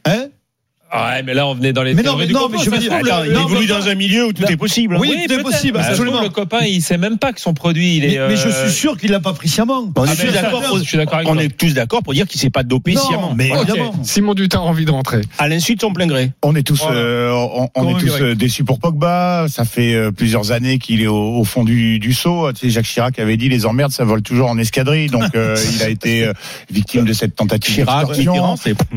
Hein 0.94 0.98
Ouais, 1.16 1.22
mais 1.22 1.32
là, 1.34 1.46
on 1.46 1.54
venait 1.54 1.72
dans 1.72 1.82
les 1.82 1.94
Mais 1.94 2.02
non, 2.02 2.16
mais 2.16 2.26
du 2.26 2.34
non, 2.34 2.40
complot, 2.42 2.58
mais 2.58 2.64
je 2.64 2.70
veux 2.70 2.78
dire, 2.78 2.92
Attends, 2.92 3.24
il 3.24 3.32
non, 3.32 3.46
évolue 3.48 3.66
dans 3.66 3.88
un 3.88 3.94
milieu 3.94 4.26
où 4.26 4.32
tout 4.32 4.44
est 4.44 4.56
possible. 4.56 4.96
hein. 4.96 4.98
Oui, 5.00 5.14
tout 5.26 5.32
est 5.32 5.42
possible, 5.42 5.78
Bah, 5.78 5.84
trouve. 5.94 6.22
Le 6.22 6.28
copain, 6.28 6.60
il 6.66 6.82
sait 6.82 6.98
même 6.98 7.18
pas 7.18 7.32
que 7.32 7.40
son 7.40 7.54
produit, 7.54 7.96
il 7.96 8.02
Mais, 8.06 8.14
est. 8.14 8.28
mais 8.28 8.36
je 8.36 8.48
euh, 8.48 8.64
suis 8.66 8.72
sûr 8.78 8.96
qu'il 8.98 9.10
l'a 9.10 9.20
pas 9.20 9.32
pris 9.32 9.48
sciemment. 9.48 9.90
On 9.96 10.04
est 10.04 10.08
Ah, 10.10 10.14
tous 10.16 10.22
mais 10.26 10.32
ça, 10.32 10.42
d'accord 10.42 10.62
pour- 10.62 10.78
je 10.78 10.82
suis 10.84 10.98
d'accord 10.98 11.14
avec 11.16 11.28
on 11.28 11.38
est 11.38 11.48
tous 11.56 11.72
d'accord 11.72 12.02
pour 12.02 12.12
dire 12.12 12.26
qu'il 12.26 12.38
s'est 12.40 12.50
pas 12.50 12.62
dopé 12.62 12.92
Non, 12.92 13.00
sciemment. 13.00 13.34
mais 13.36 13.48
évidemment. 13.48 13.94
Simon 14.02 14.34
Dutin 14.34 14.58
a 14.58 14.62
envie 14.62 14.84
de 14.84 14.90
rentrer. 14.90 15.22
À 15.38 15.48
l'insu 15.48 15.76
de 15.76 15.80
son 15.80 15.92
plein 15.94 16.06
gré. 16.06 16.30
On 16.42 16.54
est 16.54 16.62
tous, 16.62 16.82
euh, 16.90 17.30
on, 17.74 17.88
est 17.96 18.00
tous 18.00 18.20
euh, 18.20 18.34
déçus 18.34 18.64
pour 18.64 18.78
Pogba. 18.78 19.46
Ça 19.48 19.64
fait 19.64 20.12
plusieurs 20.12 20.52
années 20.52 20.78
qu'il 20.78 21.00
est 21.00 21.06
au, 21.06 21.36
au 21.38 21.44
fond 21.44 21.64
du, 21.64 21.98
du 22.00 22.12
seau. 22.12 22.52
Tu 22.52 22.66
sais, 22.66 22.70
Jacques 22.70 22.84
Chirac 22.86 23.18
avait 23.18 23.36
dit 23.38 23.48
les 23.48 23.64
emmerdes, 23.66 23.92
ça 23.92 24.04
vole 24.04 24.20
toujours 24.22 24.50
en 24.50 24.58
escadrille. 24.58 25.08
Donc 25.08 25.24
il 25.34 25.82
a 25.82 25.88
été 25.88 26.30
victime 26.70 27.04
de 27.06 27.12
cette 27.14 27.34
tentative 27.34 27.74
Chirac, 27.76 28.08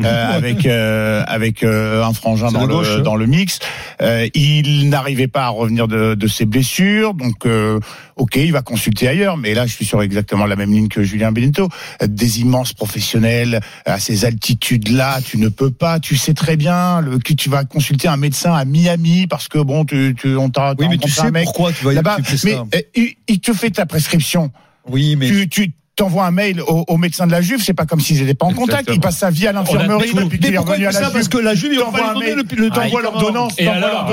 avec 0.04 0.66
avec 0.66 1.64
un 2.04 2.12
frangin 2.12 2.50
dans 2.50 2.66
le, 2.66 2.74
gauche, 2.74 2.88
hein. 2.98 3.00
dans 3.00 3.16
le 3.16 3.26
mix. 3.26 3.58
Euh, 4.02 4.28
il 4.34 4.88
n'arrivait 4.88 5.28
pas 5.28 5.44
à 5.44 5.48
revenir 5.48 5.88
de, 5.88 6.14
de 6.14 6.26
ses 6.26 6.44
blessures, 6.44 7.14
donc 7.14 7.46
euh, 7.46 7.80
ok, 8.16 8.36
il 8.36 8.52
va 8.52 8.62
consulter 8.62 9.08
ailleurs. 9.08 9.36
Mais 9.36 9.54
là, 9.54 9.66
je 9.66 9.72
suis 9.72 9.84
sur 9.84 10.02
exactement 10.02 10.46
la 10.46 10.56
même 10.56 10.72
ligne 10.72 10.88
que 10.88 11.02
Julien 11.02 11.32
Benito. 11.32 11.68
Euh, 12.02 12.06
Des 12.06 12.40
immenses 12.40 12.72
professionnels 12.72 13.60
à 13.84 13.98
ces 13.98 14.24
altitudes-là, 14.24 15.20
tu 15.24 15.38
ne 15.38 15.48
peux 15.48 15.70
pas. 15.70 16.00
Tu 16.00 16.16
sais 16.16 16.34
très 16.34 16.56
bien 16.56 17.00
le, 17.00 17.18
que 17.18 17.32
tu 17.32 17.48
vas 17.48 17.64
consulter 17.64 18.08
un 18.08 18.16
médecin 18.16 18.52
à 18.52 18.64
Miami 18.64 19.26
parce 19.26 19.48
que 19.48 19.58
bon, 19.58 19.84
tu, 19.84 20.14
tu 20.18 20.36
on 20.36 20.50
t'a 20.50 20.74
Oui, 20.78 20.86
mais 20.88 20.98
tu 20.98 21.10
sais 21.10 21.22
un 21.22 21.30
mec 21.30 21.44
pourquoi 21.44 21.72
tu 21.72 21.84
vas 21.84 21.92
y 21.92 21.94
là-bas. 21.96 22.18
Mais 22.44 22.54
euh, 22.54 22.80
il, 22.94 23.14
il 23.28 23.40
te 23.40 23.52
fait 23.52 23.70
ta 23.70 23.86
prescription. 23.86 24.50
Oui, 24.88 25.16
mais 25.16 25.28
Tu, 25.28 25.48
tu 25.48 25.72
t'envoies 25.96 26.26
un 26.26 26.30
mail 26.30 26.60
au, 26.60 26.84
au 26.86 26.96
médecin 26.98 27.26
de 27.26 27.32
la 27.32 27.40
Juve, 27.40 27.62
c'est 27.62 27.74
pas 27.74 27.86
comme 27.86 28.00
s'ils 28.00 28.20
n'étaient 28.20 28.34
pas 28.34 28.46
en 28.46 28.52
contact. 28.52 28.88
Il 28.92 29.00
passe 29.00 29.18
sa 29.18 29.30
vie 29.30 29.46
à 29.46 29.52
l'infirmerie 29.52 30.12
depuis 30.14 30.38
qu'il 30.38 30.54
est 30.54 30.58
revenu 30.58 30.86
à 30.86 30.90
la 30.90 30.92
ça 30.92 31.10
Parce 31.10 31.24
Juve. 31.24 31.28
que 31.28 31.38
la 31.38 31.54
Juve, 31.54 31.72
il 31.72 31.78
pas 31.78 32.12
un 32.14 32.18
mail, 32.18 32.36
le, 32.56 32.70
temps. 32.70 32.82
l'ordonnance, 33.02 33.54
si 33.56 33.64
la. 33.64 34.06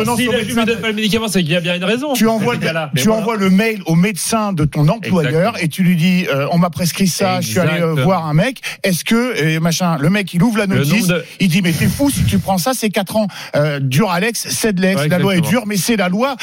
Juve 0.44 0.58
ne 0.58 0.66
donne 0.66 0.80
pas 0.80 0.88
le 0.88 0.94
médicament, 0.94 1.28
c'est 1.28 1.42
qu'il 1.44 1.52
y 1.52 1.56
a 1.56 1.62
bien 1.62 1.76
une 1.76 1.84
raison. 1.84 2.14
Tu 2.14 2.28
envoies, 2.28 2.56
le, 2.56 2.60
Mais 2.62 3.02
tu 3.02 3.08
voilà. 3.08 3.22
envoies 3.22 3.36
le 3.36 3.50
mail 3.50 3.82
au 3.86 3.96
médecin 3.96 4.54
de 4.54 4.66
ton 4.66 4.88
employeur 4.88 5.62
et 5.62 5.68
tu 5.68 5.84
lui 5.84 5.96
dis 5.96 6.26
euh, 6.34 6.48
on 6.52 6.58
m'a 6.58 6.70
prescrit 6.70 7.08
ça, 7.08 7.42
je 7.42 7.50
suis 7.50 7.60
allé 7.60 7.82
euh, 7.82 7.94
voir 7.94 8.26
un 8.26 8.34
mec. 8.34 8.62
Est-ce 8.84 9.04
que 9.04 9.38
et 9.38 9.60
machin 9.60 9.98
Le 10.00 10.10
mec 10.10 10.34
il 10.34 10.42
ouvre 10.42 10.58
la 10.58 10.68
notice, 10.68 11.12
il 11.40 11.50
dit 11.50 11.62
mais 11.62 11.74
t'es 11.74 11.88
fou 11.88 12.10
si 12.10 12.24
tu 12.24 12.40
prends 12.40 12.58
ça, 12.58 12.72
c'est 12.74 12.90
4 12.90 13.16
ans. 13.18 13.28
Euh, 13.56 13.80
dur 13.80 14.10
Alex, 14.10 14.48
c'est 14.50 14.74
de 14.74 14.82
l'ex. 14.82 15.06
La 15.08 15.20
loi 15.20 15.36
est 15.36 15.42
dure, 15.42 15.64
mais 15.66 15.78
c'est 15.78 15.98
la 15.98 16.10
loi. 16.10 16.36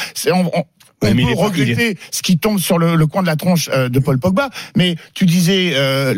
On, 1.03 1.07
on- 1.07 1.11
on 1.11 1.13
mais 1.15 1.23
peut 1.23 1.39
regretter 1.39 1.97
ce 2.11 2.21
qui 2.21 2.37
tombe 2.37 2.59
sur 2.59 2.77
le, 2.77 2.95
le 2.95 3.07
coin 3.07 3.21
de 3.21 3.27
la 3.27 3.35
tronche 3.35 3.69
euh, 3.73 3.89
de 3.89 3.99
Paul 3.99 4.19
Pogba, 4.19 4.49
mais 4.75 4.95
tu 5.13 5.25
disais, 5.25 5.71
euh, 5.73 6.15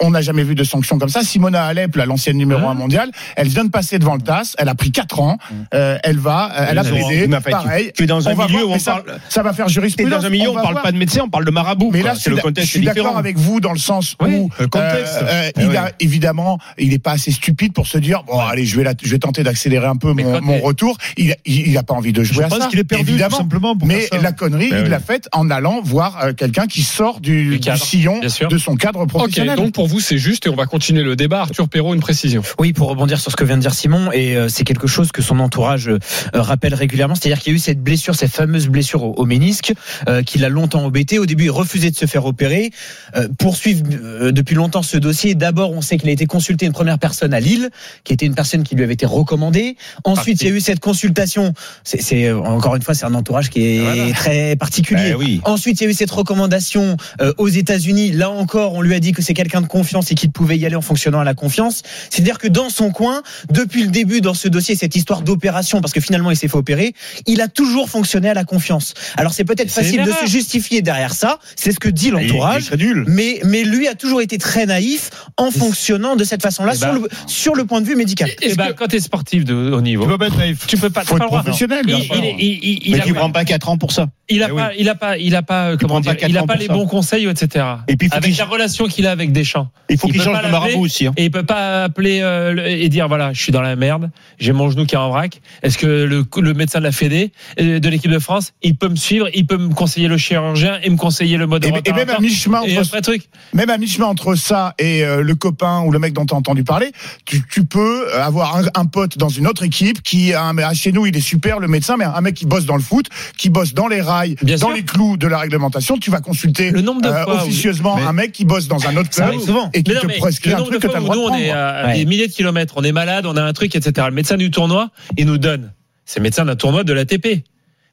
on 0.00 0.10
n'a 0.10 0.20
jamais 0.20 0.44
vu 0.44 0.54
de 0.54 0.64
sanctions 0.64 0.98
comme 0.98 1.08
ça. 1.08 1.22
Simona 1.22 1.64
Alep, 1.64 1.96
là, 1.96 2.06
l'ancienne 2.06 2.36
numéro 2.36 2.60
Hein 2.66 2.72
1 2.72 2.74
mondiale, 2.74 3.10
elle 3.36 3.48
vient 3.48 3.64
de 3.64 3.70
passer 3.70 3.98
devant 3.98 4.14
le 4.14 4.20
TAS, 4.22 4.54
elle 4.58 4.68
a 4.68 4.74
pris 4.74 4.92
4 4.92 5.20
ans, 5.20 5.38
euh, 5.74 5.98
elle 6.04 6.18
va, 6.18 6.52
euh, 6.52 6.66
elle 6.70 6.78
a 6.78 6.84
plaidé, 6.84 7.28
pareil. 7.50 7.92
Tu 7.96 8.04
es 8.04 8.06
dans 8.06 8.28
un 8.28 8.34
On 8.34 8.46
milieu 8.46 8.64
où 8.66 8.72
on 8.72 8.78
parle. 8.78 9.02
ça 9.28 9.42
va 9.42 9.52
faire 9.52 9.68
jurisprudence. 9.68 10.20
dans 10.20 10.26
un 10.26 10.30
milieu 10.30 10.48
où 10.48 10.52
on 10.52 10.54
va 10.54 10.62
parle 10.62 10.74
voir. 10.74 10.84
pas 10.84 10.92
de 10.92 10.98
médecin, 10.98 11.22
on 11.24 11.28
parle 11.30 11.44
de 11.44 11.50
marabout. 11.50 11.90
Mais 11.92 12.02
là, 12.02 12.14
je 12.14 12.20
suis, 12.20 12.30
le 12.30 12.36
d'a- 12.36 12.42
je 12.42 12.46
contexte 12.46 12.70
suis 12.70 12.80
d'accord 12.84 13.16
avec 13.16 13.36
vous 13.38 13.60
dans 13.60 13.72
le 13.72 13.78
sens 13.78 14.16
Oui, 14.20 14.34
où 14.36 14.50
le 14.58 14.68
contexte. 14.68 15.18
euh, 15.22 15.50
Eh 15.56 15.62
il 15.64 15.76
a 15.76 15.90
évidemment, 16.00 16.58
il 16.78 16.90
n'est 16.90 16.98
pas 16.98 17.12
assez 17.12 17.32
stupide 17.32 17.72
pour 17.72 17.86
se 17.86 17.98
dire 17.98 18.22
bon 18.24 18.38
allez, 18.38 18.64
je 18.66 18.76
vais 18.76 18.84
la- 18.84 18.94
je 19.02 19.10
vais 19.10 19.18
tenter 19.18 19.42
d'accélérer 19.42 19.86
un 19.86 19.96
peu 19.96 20.14
Mais 20.14 20.24
mon, 20.40 20.58
retour. 20.60 20.96
Il, 21.16 21.34
il, 21.44 21.68
il 21.68 21.78
a 21.78 21.82
pas 21.82 21.94
envie 21.94 22.12
de 22.12 22.22
jouer 22.22 22.36
Je 22.36 22.42
à 22.42 22.48
pense 22.48 22.58
ça. 22.58 22.66
qu'il 22.68 22.78
est 22.78 22.84
perdu, 22.84 23.04
tout 23.04 23.10
évidemment. 23.10 23.36
simplement, 23.38 23.76
pour 23.76 23.88
Mais. 23.88 24.08
La 24.20 24.32
connerie, 24.32 24.70
Ben 24.70 24.78
il 24.78 24.84
oui. 24.84 24.90
l'a 24.90 25.00
faite 25.00 25.28
en 25.32 25.50
allant 25.50 25.80
voir 25.82 26.22
euh, 26.24 26.32
quelqu'un 26.32 26.66
qui 26.66 26.82
sort 26.82 27.20
du, 27.20 27.44
Du 27.44 27.50
du 27.50 27.60
cadre, 27.60 27.82
sillon 27.82 28.20
de 28.20 28.58
son 28.58 28.76
cadre 28.76 29.06
professionnel. 29.06 29.56
donc 29.56 29.72
pour 29.72 29.86
vous 29.86 30.00
c'est 30.00 30.18
juste 30.18 30.46
et 30.46 30.50
on 30.50 30.54
va 30.56 30.66
continuer 30.66 31.02
le 31.02 31.16
débat. 31.16 31.40
Arthur 31.42 31.68
Perrault, 31.68 31.94
une 31.94 32.00
précision. 32.00 32.42
Oui, 32.58 32.72
pour 32.72 32.88
rebondir 32.88 33.20
sur 33.20 33.30
ce 33.30 33.36
que 33.36 33.44
vient 33.44 33.56
de 33.56 33.62
dire 33.62 33.74
Simon, 33.74 34.10
et 34.12 34.36
euh, 34.36 34.48
c'est 34.48 34.64
quelque 34.64 34.86
chose 34.86 35.12
que 35.12 35.22
son 35.22 35.38
entourage 35.40 35.88
euh, 35.88 35.98
rappelle 36.34 36.74
régulièrement, 36.74 37.14
c'est-à-dire 37.14 37.40
qu'il 37.40 37.52
y 37.52 37.54
a 37.54 37.56
eu 37.56 37.60
cette 37.60 37.82
blessure, 37.82 38.14
cette 38.14 38.32
fameuse 38.32 38.68
blessure 38.68 39.02
au, 39.04 39.14
au 39.14 39.24
ménisque, 39.26 39.72
euh, 40.08 40.22
qui 40.22 40.38
l'a 40.38 40.48
longtemps 40.48 40.84
embêté. 40.84 41.18
Au 41.18 41.26
début, 41.26 41.44
il 41.44 41.50
refusait 41.50 41.90
de 41.90 41.96
se 41.96 42.06
faire 42.06 42.26
opérer. 42.26 42.70
Euh, 43.16 43.28
poursuivre 43.38 43.82
euh, 43.92 44.32
depuis 44.32 44.54
longtemps 44.54 44.82
ce 44.82 44.96
dossier. 44.96 45.34
D'abord, 45.34 45.72
on 45.72 45.80
sait 45.80 45.96
qu'il 45.98 46.08
a 46.08 46.12
été 46.12 46.26
consulté 46.26 46.66
une 46.66 46.72
première 46.72 46.98
personne 46.98 47.34
à 47.34 47.40
Lille, 47.40 47.70
qui 48.04 48.12
était 48.12 48.26
une 48.26 48.34
personne 48.34 48.62
qui 48.62 48.74
lui 48.74 48.84
avait 48.84 48.94
été 48.94 49.06
recommandée. 49.06 49.76
Ensuite, 50.04 50.40
il 50.42 50.48
y 50.48 50.50
a 50.50 50.54
eu 50.54 50.60
cette 50.60 50.80
consultation. 50.80 51.52
C'est, 51.84 52.00
c'est, 52.02 52.32
encore 52.32 52.76
une 52.76 52.82
fois, 52.82 52.94
c'est 52.94 53.04
un 53.06 53.14
entourage 53.14 53.50
qui 53.50 53.64
est 53.64 53.80
Voilà. 53.80 54.01
Est 54.08 54.12
très 54.14 54.56
particulier. 54.56 55.14
Ben 55.18 55.40
Ensuite, 55.44 55.80
il 55.80 55.84
y 55.84 55.86
a 55.86 55.90
eu 55.90 55.94
cette 55.94 56.10
recommandation 56.10 56.96
euh, 57.20 57.32
aux 57.38 57.48
États-Unis. 57.48 58.12
Là 58.12 58.30
encore, 58.30 58.74
on 58.74 58.80
lui 58.82 58.94
a 58.94 59.00
dit 59.00 59.12
que 59.12 59.22
c'est 59.22 59.34
quelqu'un 59.34 59.60
de 59.60 59.66
confiance 59.66 60.10
et 60.10 60.14
qu'il 60.14 60.30
pouvait 60.30 60.58
y 60.58 60.66
aller 60.66 60.76
en 60.76 60.80
fonctionnant 60.82 61.20
à 61.20 61.24
la 61.24 61.34
confiance. 61.34 61.82
C'est-à-dire 62.10 62.38
que 62.38 62.48
dans 62.48 62.70
son 62.70 62.90
coin, 62.90 63.22
depuis 63.50 63.82
le 63.82 63.88
début 63.90 64.20
dans 64.20 64.34
ce 64.34 64.48
dossier, 64.48 64.74
cette 64.74 64.96
histoire 64.96 65.22
d'opération, 65.22 65.80
parce 65.80 65.92
que 65.92 66.00
finalement 66.00 66.30
il 66.30 66.36
s'est 66.36 66.48
fait 66.48 66.56
opérer, 66.56 66.94
il 67.26 67.40
a 67.40 67.48
toujours 67.48 67.88
fonctionné 67.90 68.28
à 68.28 68.34
la 68.34 68.44
confiance. 68.44 68.94
Alors 69.16 69.32
c'est 69.34 69.44
peut-être 69.44 69.70
facile 69.70 70.04
de 70.04 70.12
se 70.12 70.26
justifier 70.30 70.82
derrière 70.82 71.14
ça, 71.14 71.38
c'est 71.56 71.72
ce 71.72 71.78
que 71.78 71.88
dit 71.88 72.10
l'entourage. 72.10 72.70
Mais, 73.08 73.40
mais 73.44 73.62
lui 73.64 73.88
a 73.88 73.94
toujours 73.94 74.20
été 74.20 74.38
très 74.38 74.66
naïf 74.66 75.10
en 75.36 75.50
fonctionnant 75.50 76.16
de 76.16 76.24
cette 76.24 76.42
façon-là 76.42 76.72
Eh 76.74 76.78
sur, 76.78 76.92
ben- 76.92 77.00
le, 77.02 77.08
sur 77.26 77.54
le 77.54 77.64
point 77.64 77.80
de 77.80 77.86
vue 77.86 77.96
médical. 77.96 78.30
Et 78.42 78.54
ben, 78.54 78.72
quand 78.72 78.86
tu 78.88 78.96
es 78.96 79.00
sportif 79.00 79.44
de 79.44 79.54
haut 79.54 79.80
niveau, 79.80 80.04
Tu 80.04 80.08
peux 80.10 80.18
pas 80.18 80.26
être 80.26 80.38
naïf. 80.38 80.66
tu 80.66 80.76
peux 80.76 80.90
pas, 80.90 81.04
Faut 81.04 81.16
être 81.16 81.26
professionnel, 81.26 81.84
Il, 81.86 81.94
il, 81.94 82.24
il, 82.38 82.58
il, 82.62 82.78
il 82.86 82.92
Mais 82.92 83.00
a 83.00 83.04
tu 83.04 83.12
pas- 83.12 83.20
prends 83.20 83.30
pas 83.30 83.44
4 83.44 83.68
ans 83.68 83.78
pour 83.78 83.91
ça. 83.92 84.08
Il 84.34 84.42
a 84.42 84.48
Eh 84.50 84.54
pas, 84.54 84.70
il 84.78 84.88
a 84.88 84.94
pas, 84.94 85.18
il 85.18 85.34
a 85.36 85.42
pas, 85.42 85.70
euh, 85.70 85.76
comment 85.78 86.00
dire, 86.00 86.16
il 86.28 86.36
a 86.36 86.44
pas 86.44 86.56
les 86.56 86.68
bons 86.68 86.86
conseils, 86.86 87.26
etc. 87.28 87.64
Et 87.88 87.96
puis, 87.96 88.08
avec 88.10 88.36
la 88.36 88.44
relation 88.44 88.86
qu'il 88.86 89.06
a 89.06 89.10
avec 89.10 89.32
Deschamps. 89.32 89.68
Il 89.88 89.98
faut 89.98 90.08
Il 90.08 90.12
qu'il 90.14 90.22
change 90.22 90.42
de 90.42 90.48
marabout 90.48 90.80
aussi. 90.80 91.06
hein. 91.06 91.12
Et 91.16 91.24
il 91.24 91.30
peut 91.30 91.42
pas 91.42 91.84
appeler 91.84 92.20
euh, 92.22 92.52
le- 92.52 92.66
et 92.66 92.88
dire 92.88 93.08
voilà, 93.08 93.32
je 93.32 93.40
suis 93.42 93.52
dans 93.52 93.60
la 93.60 93.76
merde, 93.76 94.10
j'ai 94.38 94.52
mon 94.52 94.70
genou 94.70 94.86
qui 94.86 94.94
est 94.94 94.98
en 94.98 95.10
vrac. 95.10 95.40
Est-ce 95.62 95.76
que 95.78 95.86
le, 95.86 96.24
le 96.40 96.54
médecin 96.54 96.78
de 96.78 96.84
la 96.84 96.92
Fédé 96.92 97.32
euh, 97.60 97.78
de 97.78 97.88
l'équipe 97.88 98.10
de 98.10 98.18
France, 98.18 98.52
il 98.62 98.76
peut 98.76 98.88
me 98.88 98.96
suivre, 98.96 99.28
il 99.34 99.46
peut 99.46 99.58
me 99.58 99.72
conseiller 99.74 100.08
le 100.08 100.16
chirurgien 100.18 100.78
et 100.82 100.90
me 100.90 100.96
conseiller 100.96 101.36
le 101.36 101.46
mode 101.46 101.64
Et, 101.64 101.68
et 101.68 101.92
même 101.92 102.08
à 102.10 102.14
entre, 102.14 102.78
après 102.80 103.00
truc. 103.02 103.22
même 103.52 103.70
à 103.70 103.78
mi-chemin 103.78 104.06
entre 104.06 104.34
ça 104.34 104.74
et 104.78 105.04
euh, 105.04 105.22
le 105.22 105.34
copain 105.34 105.82
ou 105.82 105.90
le 105.92 105.98
mec 105.98 106.12
dont 106.14 106.24
tu 106.26 106.34
as 106.34 106.36
entendu 106.38 106.64
parler, 106.64 106.90
tu, 107.26 107.42
tu 107.50 107.64
peux 107.64 108.12
avoir 108.14 108.56
un, 108.56 108.64
un 108.74 108.86
pote 108.86 109.18
dans 109.18 109.28
une 109.28 109.46
autre 109.46 109.62
équipe 109.64 110.02
qui 110.02 110.32
a 110.32 110.44
un, 110.44 110.74
chez 110.74 110.92
nous 110.92 111.06
il 111.06 111.16
est 111.16 111.20
super 111.20 111.58
le 111.58 111.68
médecin, 111.68 111.96
mais 111.98 112.04
un 112.04 112.20
mec 112.20 112.34
qui 112.34 112.46
bosse 112.46 112.64
dans 112.64 112.76
le 112.76 112.82
foot, 112.82 113.06
qui 113.36 113.50
bosse 113.50 113.74
dans 113.74 113.88
les 113.88 114.00
rails, 114.00 114.21
Bien 114.42 114.56
dans 114.56 114.66
sûr. 114.68 114.76
les 114.76 114.82
clous 114.84 115.16
de 115.16 115.26
la 115.26 115.38
réglementation, 115.38 115.98
tu 115.98 116.10
vas 116.10 116.20
consulter 116.20 116.70
Le 116.70 116.80
nombre 116.80 117.02
de 117.02 117.08
euh, 117.08 117.24
fois 117.24 117.42
officieusement 117.42 117.96
un 117.96 118.12
mec 118.12 118.32
qui 118.32 118.44
bosse 118.44 118.68
dans 118.68 118.86
un 118.86 118.96
autre 118.96 119.10
club 119.10 119.38
souvent. 119.40 119.70
et 119.74 119.82
qui 119.82 119.92
non, 119.92 120.00
te 120.00 120.18
prescrit 120.18 120.52
un 120.52 120.62
truc 120.62 120.80
que 120.80 120.86
tu 120.86 120.94
as 120.94 120.98
le 120.98 121.04
droit 121.04 121.16
nous, 121.16 121.28
de 121.28 121.34
on 121.34 121.36
est 121.36 121.50
à 121.50 121.86
Ouais. 121.86 121.98
des 121.98 122.04
milliers 122.06 122.28
de 122.28 122.32
kilomètres, 122.32 122.74
on 122.76 122.82
est 122.84 122.92
malade, 122.92 123.26
on 123.26 123.36
a 123.36 123.42
un 123.42 123.52
truc, 123.52 123.74
etc. 123.76 124.06
Le 124.08 124.14
médecin 124.14 124.36
du 124.36 124.50
tournoi, 124.50 124.90
il 125.16 125.26
nous 125.26 125.38
donne. 125.38 125.72
C'est 126.04 126.20
le 126.20 126.24
médecin 126.24 126.44
d'un 126.44 126.56
tournoi 126.56 126.84
de 126.84 126.92
l'ATP. 126.92 127.44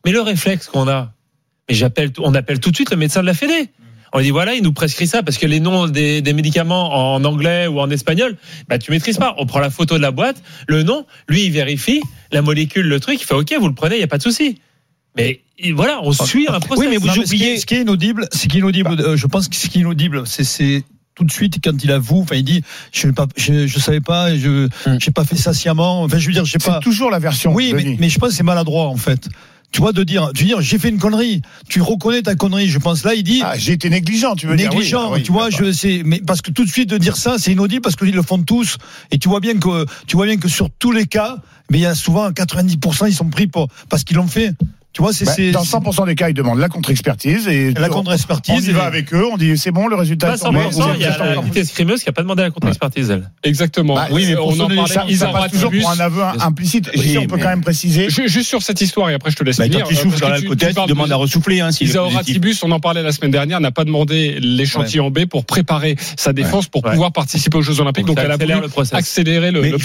Mais 0.06 0.12
le 0.12 0.22
réflexe 0.22 0.68
qu'on 0.68 0.88
a, 0.88 1.12
mais 1.68 1.76
j'appelle, 1.76 2.12
on 2.20 2.34
appelle 2.34 2.60
tout 2.60 2.72
de 2.72 2.76
suite 2.76 2.92
le 2.92 2.98
médecin 2.98 3.22
de 3.22 3.26
la 3.26 3.34
Fédé. 3.34 3.70
On 4.12 4.22
dit 4.22 4.32
voilà, 4.32 4.56
il 4.56 4.64
nous 4.64 4.74
prescrit 4.74 5.06
ça 5.06 5.22
parce 5.22 5.38
que 5.38 5.46
les 5.46 5.60
noms 5.60 5.86
des, 5.88 6.22
des 6.24 6.34
médicaments 6.34 7.14
en 7.14 7.24
anglais 7.26 7.68
ou 7.68 7.80
en 7.80 7.90
espagnol, 7.92 8.38
bah 8.68 8.80
tu 8.80 8.90
maîtrises 8.90 9.18
pas. 9.20 9.36
On 9.38 9.46
prend 9.46 9.60
la 9.60 9.70
photo 9.70 9.98
de 9.98 10.02
la 10.02 10.10
boîte, 10.10 10.42
le 10.68 10.82
nom, 10.82 11.06
lui 11.28 11.46
il 11.46 11.52
vérifie 11.52 12.02
la 12.32 12.42
molécule, 12.42 12.88
le 12.88 13.00
truc, 13.00 13.22
il 13.22 13.26
fait 13.26 13.36
ok, 13.36 13.54
vous 13.60 13.68
le 13.68 13.76
prenez, 13.76 13.98
il 13.98 14.02
y 14.02 14.04
a 14.04 14.08
pas 14.08 14.18
de 14.18 14.24
souci. 14.24 14.60
Mais 15.18 15.42
il- 15.58 15.74
voilà, 15.74 16.00
on 16.04 16.12
suit 16.12 16.48
un 16.50 16.60
process. 16.60 16.80
Oui, 16.80 16.88
mais 16.90 16.98
vous 16.98 17.08
Non, 17.08 17.14
oubliez. 17.14 17.26
Ce 17.28 17.32
qui 17.36 17.44
est, 17.44 17.58
ce 17.58 17.66
qui 17.66 17.76
est 17.76 17.82
inaudible, 17.82 18.28
ce 18.32 18.48
qui 18.48 18.58
est 18.58 18.60
inaudible, 18.60 18.96
euh, 19.00 19.18
je 19.18 19.28
pense 19.28 19.48
que 19.48 19.56
ce 19.56 19.68
qui 19.68 19.80
est 19.80 19.82
inaudible, 19.82 20.24
c'est, 20.26 20.44
c'est 20.44 20.84
tout 21.16 21.24
de 21.26 21.32
suite 21.32 21.58
quand 21.64 21.84
il 21.84 21.92
avoue, 21.92 22.22
enfin 22.22 22.36
il 22.36 22.44
dit, 22.44 22.64
je 22.94 23.08
ne 23.08 23.12
pas, 23.12 23.28
je, 23.36 23.68
je 23.68 23.80
savais 23.80 24.00
pas, 24.02 24.36
je, 24.38 24.70
j'ai 25.00 25.12
pas 25.12 25.26
fait 25.26 25.36
ça 25.36 25.54
sciemment. 25.54 26.04
Enfin, 26.04 26.18
je 26.20 26.28
veux 26.28 26.34
dire, 26.34 26.46
je 26.46 26.52
sais 26.54 26.60
C'est 26.62 26.70
pas. 26.72 26.80
toujours 26.80 27.12
la 27.12 27.20
version. 27.20 27.54
Oui, 27.54 27.74
mais, 27.76 27.98
mais 28.00 28.10
je 28.10 28.18
pense 28.20 28.30
que 28.30 28.36
c'est 28.36 28.44
maladroit 28.44 28.88
en 28.88 28.96
fait. 28.98 29.28
Tu 29.72 29.82
vois, 29.82 29.92
de 29.92 30.04
dire, 30.04 30.32
tu 30.34 30.46
dire, 30.46 30.62
j'ai 30.62 30.80
fait 30.80 30.90
une 30.90 30.98
connerie. 30.98 31.44
Tu 31.68 31.80
reconnais 31.82 32.24
ta 32.24 32.34
connerie. 32.34 32.68
Je 32.70 32.80
pense 32.80 33.04
là, 33.04 33.14
il 33.14 33.22
dit. 33.22 33.42
Ah, 33.44 33.56
j'ai 33.56 33.74
été 33.74 33.88
négligent, 33.92 34.34
tu 34.36 34.48
veux 34.48 34.56
dire 34.56 34.72
négligent, 34.72 34.98
oui, 35.04 35.10
ah 35.12 35.16
oui, 35.18 35.24
tu 35.24 35.32
vois, 35.32 35.52
je 35.52 35.72
sais, 35.72 36.02
mais 36.04 36.20
parce 36.26 36.42
que 36.42 36.50
tout 36.50 36.66
de 36.66 36.70
suite 36.72 36.90
de 36.90 36.98
dire 36.98 37.16
ça, 37.18 37.36
c'est 37.38 37.52
inaudible 37.52 37.82
parce 37.82 37.96
qu'ils 37.96 38.16
le 38.16 38.24
font 38.24 38.42
tous. 38.42 38.78
Et 39.12 39.20
tu 39.20 39.30
vois 39.30 39.42
bien 39.42 39.56
que, 39.60 39.86
tu 40.08 40.16
vois 40.16 40.26
bien 40.26 40.38
que 40.38 40.48
sur 40.50 40.70
tous 40.72 40.92
les 40.92 41.06
cas, 41.06 41.38
mais 41.70 41.78
il 41.78 41.82
y 41.82 41.86
a 41.86 41.94
souvent 41.94 42.32
90% 42.32 43.10
ils 43.10 43.14
sont 43.14 43.30
pris 43.30 43.46
pour 43.46 43.68
parce 43.90 44.04
qu'ils 44.04 44.16
l'ont 44.18 44.26
fait. 44.28 44.54
Tu 44.92 45.04
vois, 45.04 45.14
c'est 45.14 45.26
Bah, 45.26 45.34
c'est- 45.36 45.52
dans 45.52 45.64
100% 45.64 46.08
des 46.08 46.16
cas, 46.16 46.30
ils 46.30 46.34
demandent 46.34 46.58
la 46.58 46.68
contre-expertise 46.68 47.48
et 47.48 47.74
la 47.74 47.88
on- 47.90 47.94
contre-expertise. 47.94 48.56
On 48.58 48.60
y 48.60 48.70
et- 48.72 48.74
va 48.74 48.86
avec 48.86 49.14
eux, 49.14 49.24
on 49.32 49.38
dit 49.38 49.56
c'est 49.56 49.70
bon, 49.70 49.88
le 49.88 49.96
résultat 49.96 50.28
Pas 50.30 50.34
est 50.34 50.40
tombé, 50.40 50.60
100%, 50.72 50.90
on 50.90 50.94
il 50.96 51.02
y 51.02 51.06
a 51.06 51.16
la 51.18 51.36
unité 51.36 51.60
escrimeuse 51.60 52.02
qui 52.02 52.10
a 52.10 52.12
pas 52.12 52.24
demandé 52.24 52.42
la 52.42 52.50
contre-expertise, 52.50 53.12
elle. 53.12 53.30
Exactement. 53.44 53.94
Bah, 53.94 54.08
oui, 54.12 54.26
mais 54.28 54.36
pour 54.36 54.48
on 54.48 54.56
se 54.56 54.62
en 54.62 54.68
parlait. 54.68 54.88
ça, 54.88 54.94
ça 55.02 55.06
Isar 55.08 55.32
passe 55.32 55.52
toujours 55.52 55.72
pour 55.72 55.92
un 55.92 56.00
aveu 56.00 56.24
implicite. 56.40 56.90
Oui, 56.96 57.02
Ici, 57.06 57.18
on 57.20 57.28
peut 57.28 57.36
mais- 57.36 57.42
quand 57.44 57.50
même 57.50 57.62
préciser. 57.62 58.10
Ju- 58.10 58.28
Juste 58.28 58.48
sur 58.50 58.64
cette 58.64 58.82
histoire, 58.82 59.12
et 59.12 59.14
après 59.14 59.30
je 59.30 59.36
te 59.36 59.44
laisse 59.44 59.58
Bah, 59.58 59.66
finir. 59.66 59.82
quand 59.84 59.90
tu 59.90 59.94
euh, 59.96 59.98
souffles 60.02 60.20
dans 60.22 60.30
la 60.30 60.42
côte, 60.42 60.58
tu 60.60 60.66
demandes 60.88 61.08
de- 61.10 61.14
à 61.14 61.18
ressouffler. 61.18 61.62
Hein, 61.62 61.72
s'il 61.72 61.86
est 61.88 61.92
Isao 61.92 62.06
positif. 62.06 62.26
Ratibus, 62.28 62.64
on 62.64 62.72
en 62.72 62.80
parlait 62.80 63.04
la 63.04 63.12
semaine 63.12 63.32
dernière, 63.32 63.62
n'a 63.62 63.72
pas 63.72 63.86
demandé 63.86 64.40
l'échantillon 64.42 65.12
B 65.12 65.26
pour 65.28 65.46
préparer 65.46 65.98
sa 66.18 66.34
défense 66.34 66.68
pour 66.68 66.82
pouvoir 66.82 67.12
participer 67.12 67.58
aux 67.58 67.62
Jeux 67.62 67.80
Olympiques. 67.80 68.06
Donc, 68.08 68.18
ça 68.18 68.26
elle 68.26 68.32
a 68.32 68.38
voulu 68.38 68.62
le 68.62 68.68
process. 68.70 68.98
accélérer 68.98 69.52
le, 69.52 69.62
Mais 69.62 69.70
le 69.70 69.78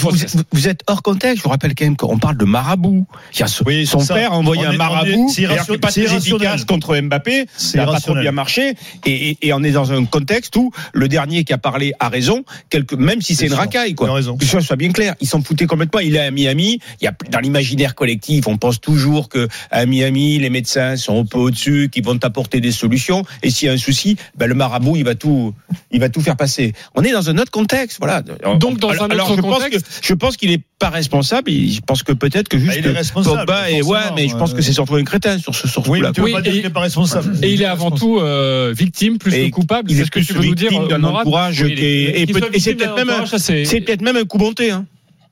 vous, 0.51 0.67
êtes 0.67 0.81
hors 0.87 1.03
contexte. 1.03 1.37
Je 1.37 1.43
vous 1.43 1.49
rappelle 1.49 1.75
quand 1.75 1.85
même 1.85 1.95
qu'on 1.95 2.17
parle 2.17 2.37
de 2.37 2.45
marabout. 2.45 3.05
Il 3.35 3.39
y 3.39 3.43
a 3.43 3.47
ce- 3.47 3.63
Oui, 3.63 3.85
son 3.85 3.99
ça. 3.99 4.15
père 4.15 4.33
a 4.33 4.37
envoyé 4.37 4.63
On 4.65 4.69
un 4.71 4.73
on 4.75 4.77
marabout. 4.95 5.29
est- 5.29 5.33
c'est 5.65 5.77
pas 5.79 5.89
c'est 5.91 6.05
très 6.05 6.17
efficace 6.17 6.65
contre 6.65 6.95
Mbappé. 6.99 7.45
C'est 7.57 7.77
Ça 7.77 7.85
n'a 7.85 7.91
pas 7.91 7.99
trop 7.99 8.15
bien 8.15 8.31
marché. 8.31 8.73
Et, 9.05 9.29
et- 9.31 9.37
et 9.47 9.53
on 9.53 9.63
est 9.63 9.71
dans 9.71 9.91
un 9.91 10.05
contexte 10.05 10.55
où 10.55 10.71
le 10.93 11.07
dernier 11.07 11.43
qui 11.43 11.53
a 11.53 11.57
parlé 11.57 11.93
a 11.99 12.09
raison, 12.09 12.43
quelque, 12.69 12.95
même 12.95 13.21
si 13.21 13.35
c'est 13.35 13.45
une 13.45 13.49
sûr. 13.51 13.57
racaille. 13.59 13.91
Il 13.91 13.95
Quoi. 13.95 14.19
Que 14.39 14.45
ça 14.45 14.61
soit 14.61 14.75
bien 14.75 14.91
clair. 14.91 15.15
Ils 15.21 15.27
s'en 15.27 15.41
foutaient 15.41 15.65
complètement. 15.67 15.99
Il 15.99 16.15
est 16.15 16.19
à 16.19 16.31
Miami. 16.31 16.79
Il 17.01 17.05
y 17.05 17.07
a, 17.07 17.13
dans 17.31 17.39
l'imaginaire 17.39 17.95
collectif, 17.95 18.47
on 18.47 18.57
pense 18.57 18.79
toujours 18.81 19.29
que 19.29 19.47
à 19.71 19.85
Miami, 19.85 20.39
les 20.39 20.49
médecins 20.49 20.95
sont 20.97 21.21
un 21.21 21.25
peu 21.25 21.37
au-dessus, 21.39 21.89
qu'ils 21.91 22.03
vont 22.03 22.17
apporter 22.23 22.59
des 22.61 22.71
solutions. 22.71 23.23
Et 23.43 23.49
s'il 23.49 23.67
y 23.67 23.69
a 23.69 23.73
un 23.73 23.77
souci, 23.77 24.17
ben, 24.37 24.47
le 24.47 24.53
marabout, 24.55 24.95
il 24.95 25.03
va 25.03 25.15
tout, 25.15 25.53
il 25.91 25.99
va 25.99 26.09
tout 26.09 26.21
faire 26.21 26.35
passer. 26.37 26.73
On 26.95 27.03
est 27.03 27.11
dans 27.11 27.29
un 27.29 27.37
autre 27.37 27.51
contexte. 27.51 27.97
Voilà. 27.99 28.21
Donc, 28.21 28.79
dans 28.79 28.89
un 28.89 29.09
Alors, 29.09 29.27
autre 29.31 29.37
je 29.37 29.41
pense 29.41 29.63
contexte- 29.63 29.99
que, 30.01 30.07
je 30.07 30.13
pense 30.13 30.37
qu'il 30.37 30.51
est 30.51 30.61
pas 30.79 30.89
responsable. 30.89 31.51
Je 31.51 31.79
pense 31.81 32.03
que 32.03 32.11
peut-être 32.11 32.47
que 32.49 32.57
juste 32.57 32.71
Ah, 32.75 32.79
il 32.79 32.85
est 32.87 32.91
responsable, 32.91 33.37
Pogba 33.45 33.69
et 33.71 33.81
ouais, 33.81 33.99
mais 34.15 34.27
je 34.27 34.35
pense 34.35 34.53
que 34.53 34.61
c'est 34.61 34.73
surtout 34.73 34.84
un 34.93 35.03
crétin 35.03 35.37
sur 35.39 35.55
ce 35.55 35.67
sur 35.67 35.81
Oui, 35.89 35.99
coup-là. 35.99 36.09
mais 36.09 36.13
tu 36.13 36.21
veux 36.21 36.25
Oui, 36.35 36.59
et- 36.59 36.63
n'est 36.63 36.69
pas 36.69 36.81
responsable. 36.81 37.37
Et 37.43 37.51
il 37.53 37.61
est 37.61 37.65
avant 37.65 37.91
tout 37.91 38.19
euh, 38.19 38.73
victime 38.77 39.17
plus 39.17 39.33
Et 39.33 39.49
que 39.49 39.55
coupable. 39.55 39.89
Il 39.91 39.95
C'est 39.97 40.01
est 40.03 40.05
ce 40.05 40.11
que 40.11 40.19
tu 40.19 40.33
veux 40.33 40.45
nous 40.45 40.55
dire, 40.55 40.71
d'un 40.87 41.03
entourage 41.03 41.61
Oui, 41.61 41.75
qui 41.75 41.83
est, 41.83 42.21
et, 42.21 42.59
c'est 42.59 42.75
peut-être 42.75 42.95
même 42.95 43.09
un, 43.09 43.13
entourage, 43.13 43.29
ça, 43.29 43.39
c'est- 43.39 43.65
c'est 43.65 43.81
peut-être 43.81 44.01
même 44.01 44.17
un 44.17 44.23
coup 44.25 44.37
bonté. 44.37 44.71
Hein. 44.71 44.85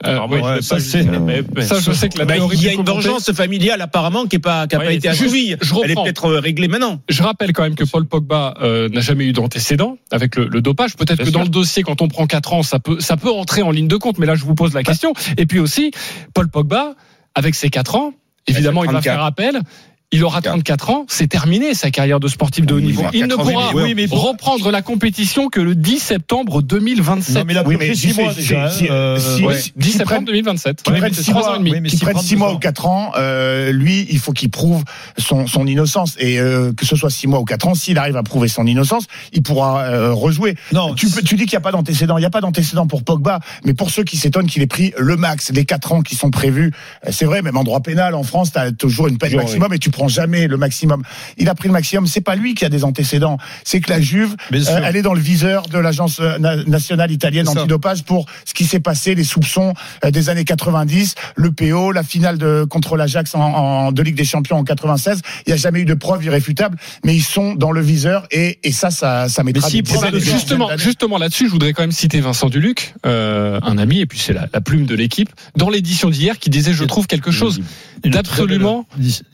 Euh, 0.05 0.19
oui, 0.29 0.39
ouais, 0.39 0.41
je 0.49 0.55
vais 0.55 0.61
ça, 0.61 0.75
pas 0.75 0.81
c'est- 0.81 1.03
juger, 1.03 1.19
mais- 1.19 1.43
mais- 1.55 1.61
Ça, 1.61 1.79
je 1.79 1.91
sais 1.93 2.09
que 2.09 2.17
la 2.19 2.25
Bah, 2.25 2.33
il 2.35 2.61
y 2.61 2.67
a 2.67 2.73
une 2.73 2.83
vengeance 2.83 3.31
familiale 3.31 3.79
apparemment 3.79 4.25
qui 4.25 4.35
n'a 4.35 4.39
pas, 4.41 4.67
qui 4.67 4.75
a 4.75 4.79
Ouais, 4.79 4.85
pas 4.85 4.91
été 4.93 5.07
assouvie. 5.07 5.55
je 5.61 5.73
Elle 5.81 5.91
est 5.91 5.93
reprends. 5.93 6.03
peut-être 6.03 6.25
euh, 6.25 6.39
réglée 6.41 6.67
maintenant. 6.67 6.99
Je 7.07 7.23
rappelle 7.23 7.53
quand 7.53 7.63
même 7.63 7.75
que 7.75 7.85
Paul 7.85 8.05
Pogba 8.05 8.53
euh, 8.61 8.89
n'a 8.89 8.99
jamais 8.99 9.23
eu 9.23 9.31
d'antécédent 9.31 9.97
avec 10.11 10.35
le, 10.35 10.47
le 10.49 10.61
dopage. 10.61 10.97
Peut-être 10.97 11.19
que 11.19 11.23
sûr. 11.25 11.31
dans 11.31 11.43
le 11.43 11.47
dossier, 11.47 11.83
quand 11.83 12.01
on 12.01 12.09
prend 12.09 12.27
4 12.27 12.51
ans, 12.51 12.63
ça 12.63 12.79
peut, 12.79 12.99
ça 12.99 13.15
peut 13.15 13.31
entrer 13.31 13.61
en 13.61 13.71
ligne 13.71 13.87
de 13.87 13.95
compte. 13.95 14.17
Mais 14.17 14.25
là, 14.25 14.35
je 14.35 14.43
vous 14.43 14.55
pose 14.55 14.73
la 14.73 14.83
question. 14.83 15.13
Et 15.37 15.45
puis 15.45 15.59
aussi, 15.59 15.91
Paul 16.33 16.49
Pogba, 16.49 16.95
avec 17.33 17.55
ses 17.55 17.69
4 17.69 17.95
ans, 17.95 18.13
évidemment, 18.47 18.83
il 18.83 18.91
va 18.91 19.01
34. 19.01 19.15
faire 19.15 19.23
appel. 19.23 19.61
Il 20.13 20.23
aura 20.23 20.41
34 20.41 20.89
ans, 20.91 21.05
c'est 21.09 21.27
terminé 21.27 21.73
sa 21.73 21.89
carrière 21.91 22.19
de 22.19 22.27
sportif 22.27 22.65
de 22.65 22.73
haut 22.75 22.79
niveau. 22.79 23.03
il 23.13 23.23
ne 23.23 23.35
80 23.35 23.43
pourra 24.07 24.29
reprendre 24.29 24.69
la 24.71 24.81
compétition 24.83 25.49
que 25.49 25.59
le 25.59 25.73
10 25.75 25.99
septembre 25.99 26.61
2027. 26.61 27.35
Non, 27.35 27.43
mais 27.45 27.53
il 27.53 27.57
a 27.57 27.63
Oui, 27.67 27.75
pris 27.77 27.89
mais 27.89 27.95
6 27.95 28.13
si- 28.13 28.21
mois 28.21 28.29
si- 28.31 28.35
déjà. 28.37 28.69
si- 28.69 28.85
hein, 28.85 28.91
euh, 28.91 29.17
10 29.75 29.91
septembre 29.91 30.05
prennent- 30.11 30.25
2027. 30.25 30.83
qui 30.83 32.05
prend 32.05 32.21
6 32.21 32.29
deux 32.31 32.37
mois 32.37 32.53
ou 32.53 32.59
4 32.59 32.85
ans, 32.85 33.11
euh, 33.17 33.71
lui, 33.71 34.05
il 34.09 34.19
faut 34.19 34.31
qu'il 34.33 34.49
prouve 34.51 34.83
son, 35.17 35.47
son 35.47 35.65
innocence. 35.65 36.15
Et 36.19 36.39
euh, 36.39 36.71
que 36.73 36.85
ce 36.85 36.95
soit 36.95 37.09
6 37.09 37.27
mois 37.27 37.39
ou 37.39 37.45
4 37.45 37.67
ans, 37.67 37.73
s'il 37.75 37.97
arrive 37.97 38.15
à 38.17 38.23
prouver 38.23 38.47
son 38.47 38.65
innocence, 38.67 39.05
il 39.33 39.41
pourra 39.41 39.81
euh, 39.83 40.13
rejouer. 40.13 40.55
Non, 40.71 40.93
Tu, 40.93 41.07
peux- 41.09 41.21
tu 41.23 41.35
dis 41.35 41.45
qu'il 41.45 41.53
n'y 41.53 41.57
a 41.57 41.61
pas 41.61 41.71
d'antécédent. 41.71 42.17
Il 42.17 42.21
n'y 42.21 42.25
a 42.27 42.29
pas 42.29 42.41
d'antécédent 42.41 42.85
pour 42.87 43.03
Pogba. 43.03 43.39
Mais 43.65 43.73
pour 43.73 43.89
ceux 43.89 44.03
qui 44.03 44.17
s'étonnent 44.17 44.47
qu'il 44.47 44.61
ait 44.61 44.67
pris 44.67 44.93
le 44.97 45.17
max 45.17 45.51
des 45.51 45.65
4 45.65 45.91
ans 45.91 46.01
qui 46.01 46.15
sont 46.15 46.29
prévus, 46.29 46.71
c'est 47.09 47.25
vrai, 47.25 47.41
même 47.41 47.57
en 47.57 47.63
droit 47.63 47.79
pénal, 47.81 48.13
en 48.15 48.23
France, 48.23 48.51
tu 48.51 48.59
as 48.59 48.71
toujours 48.71 49.07
une 49.07 49.17
peine 49.17 49.35
maximum 49.35 49.73
et 49.73 49.79
tu 49.79 49.89
prends 49.89 50.02
jamais 50.07 50.47
le 50.47 50.57
maximum. 50.57 51.03
Il 51.37 51.49
a 51.49 51.55
pris 51.55 51.67
le 51.67 51.73
maximum. 51.73 52.07
C'est 52.07 52.21
pas 52.21 52.35
lui 52.35 52.53
qui 52.55 52.65
a 52.65 52.69
des 52.69 52.83
antécédents. 52.83 53.37
C'est 53.63 53.79
que 53.81 53.89
la 53.89 54.01
Juve, 54.01 54.35
euh, 54.69 54.81
elle 54.85 54.95
est 54.95 55.01
dans 55.01 55.13
le 55.13 55.19
viseur 55.21 55.67
de 55.67 55.77
l'agence 55.77 56.19
euh, 56.19 56.37
na- 56.39 56.63
nationale 56.65 57.11
italienne 57.11 57.45
antidopage 57.61 58.03
pour 58.03 58.25
ce 58.45 58.53
qui 58.53 58.65
s'est 58.65 58.79
passé, 58.79 59.15
les 59.15 59.23
soupçons 59.23 59.73
euh, 60.03 60.11
des 60.11 60.29
années 60.29 60.45
90, 60.45 61.15
le 61.35 61.51
PO, 61.51 61.91
la 61.91 62.03
finale 62.03 62.37
de 62.37 62.65
contre 62.69 62.97
l'Ajax 62.97 63.35
en, 63.35 63.41
en 63.41 63.91
de 63.91 64.01
Ligue 64.01 64.15
des 64.15 64.23
Champions 64.25 64.57
en 64.57 64.63
96. 64.63 65.21
Il 65.45 65.49
n'y 65.49 65.53
a 65.53 65.57
jamais 65.57 65.79
eu 65.81 65.85
de 65.85 65.93
preuves 65.93 66.23
irréfutables, 66.23 66.77
mais 67.05 67.15
ils 67.15 67.23
sont 67.23 67.55
dans 67.55 67.71
le 67.71 67.81
viseur 67.81 68.27
et, 68.31 68.59
et 68.63 68.71
ça, 68.71 68.91
ça, 68.91 69.27
ça 69.29 69.43
mettra 69.43 69.67
des 69.69 69.83
Justement, 70.77 71.17
là-dessus, 71.17 71.47
je 71.47 71.51
voudrais 71.51 71.73
quand 71.73 71.83
même 71.83 71.91
citer 71.91 72.19
Vincent 72.21 72.49
Duluc, 72.49 72.93
euh, 73.05 73.59
un 73.63 73.77
ami, 73.77 73.99
et 73.99 74.05
puis 74.05 74.19
c'est 74.19 74.33
la, 74.33 74.47
la 74.53 74.61
plume 74.61 74.85
de 74.85 74.95
l'équipe, 74.95 75.29
dans 75.55 75.69
l'édition 75.69 76.09
d'hier, 76.09 76.39
qui 76.39 76.49
disait, 76.49 76.73
je 76.73 76.83
trouve 76.83 77.07
quelque 77.07 77.31
chose 77.31 77.61
d'absolument 78.03 78.85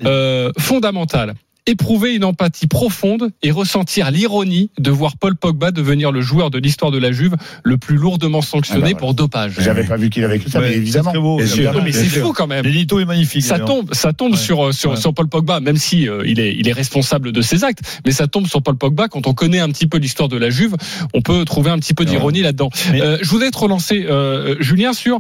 euh, 0.06 0.52
fondamental. 0.60 1.34
Éprouver 1.66 2.16
une 2.16 2.24
empathie 2.24 2.66
profonde 2.66 3.30
et 3.44 3.52
ressentir 3.52 4.10
l'ironie 4.10 4.72
de 4.80 4.90
voir 4.90 5.18
Paul 5.18 5.36
Pogba 5.36 5.70
devenir 5.70 6.12
le 6.12 6.20
joueur 6.22 6.50
de 6.50 6.58
l'histoire 6.58 6.90
de 6.90 6.98
la 6.98 7.12
Juve 7.12 7.36
le 7.64 7.78
plus 7.78 7.96
lourdement 7.98 8.42
sanctionné 8.42 8.82
Ah 8.88 8.94
bah 8.94 8.98
pour 8.98 9.14
dopage. 9.14 9.54
J'avais 9.60 9.84
pas 9.84 9.98
vu 9.98 10.10
qu'il 10.10 10.24
avait 10.24 10.38
écrit 10.38 10.50
ça, 10.50 10.62
Ouais, 10.62 10.70
mais 10.70 10.76
évidemment. 10.78 11.12
c'est 11.12 11.18
très 11.18 11.20
beau. 11.22 11.82
Mais 11.84 11.92
c'est 11.92 12.06
fou 12.22 12.34
quand 12.34 12.48
même. 12.48 12.66
L'édito 12.66 13.00
est 13.00 13.06
magnifique. 13.06 13.44
Ça 13.44 13.60
tombe, 13.60 13.94
ça 13.94 14.14
tombe 14.14 14.32
Ouais. 14.32 14.38
sur 14.38 14.68
euh, 14.68 14.72
sur 14.72 14.92
Ouais. 14.92 14.98
sur 14.98 15.14
Paul 15.14 15.28
Pogba, 15.28 15.60
même 15.60 15.78
si 15.78 16.10
euh, 16.10 16.24
il 16.26 16.40
est 16.40 16.56
il 16.58 16.68
est 16.68 16.74
responsable 16.74 17.32
de 17.32 17.42
ses 17.42 17.64
actes, 17.64 17.82
mais 18.04 18.14
ça 18.14 18.26
tombe 18.26 18.48
sur 18.48 18.64
Paul 18.64 18.78
Pogba. 18.78 19.08
Quand 19.08 19.28
on 19.28 19.34
connaît 19.36 19.60
un 19.60 19.70
petit 19.70 19.86
peu 19.86 20.00
l'histoire 20.00 20.30
de 20.30 20.38
la 20.38 20.50
Juve, 20.50 20.76
on 21.14 21.22
peut 21.22 21.46
trouver 21.46 21.70
un 21.70 21.78
petit 21.78 21.94
peu 21.94 22.04
d'ironie 22.06 22.42
là-dedans. 22.42 22.70
Mais- 22.92 23.02
Euh, 23.02 23.18
je 23.22 23.30
voudrais 23.30 23.52
te 23.52 23.58
relancer, 23.60 24.08
euh, 24.10 24.56
Julien, 24.60 24.94
sur 24.94 25.20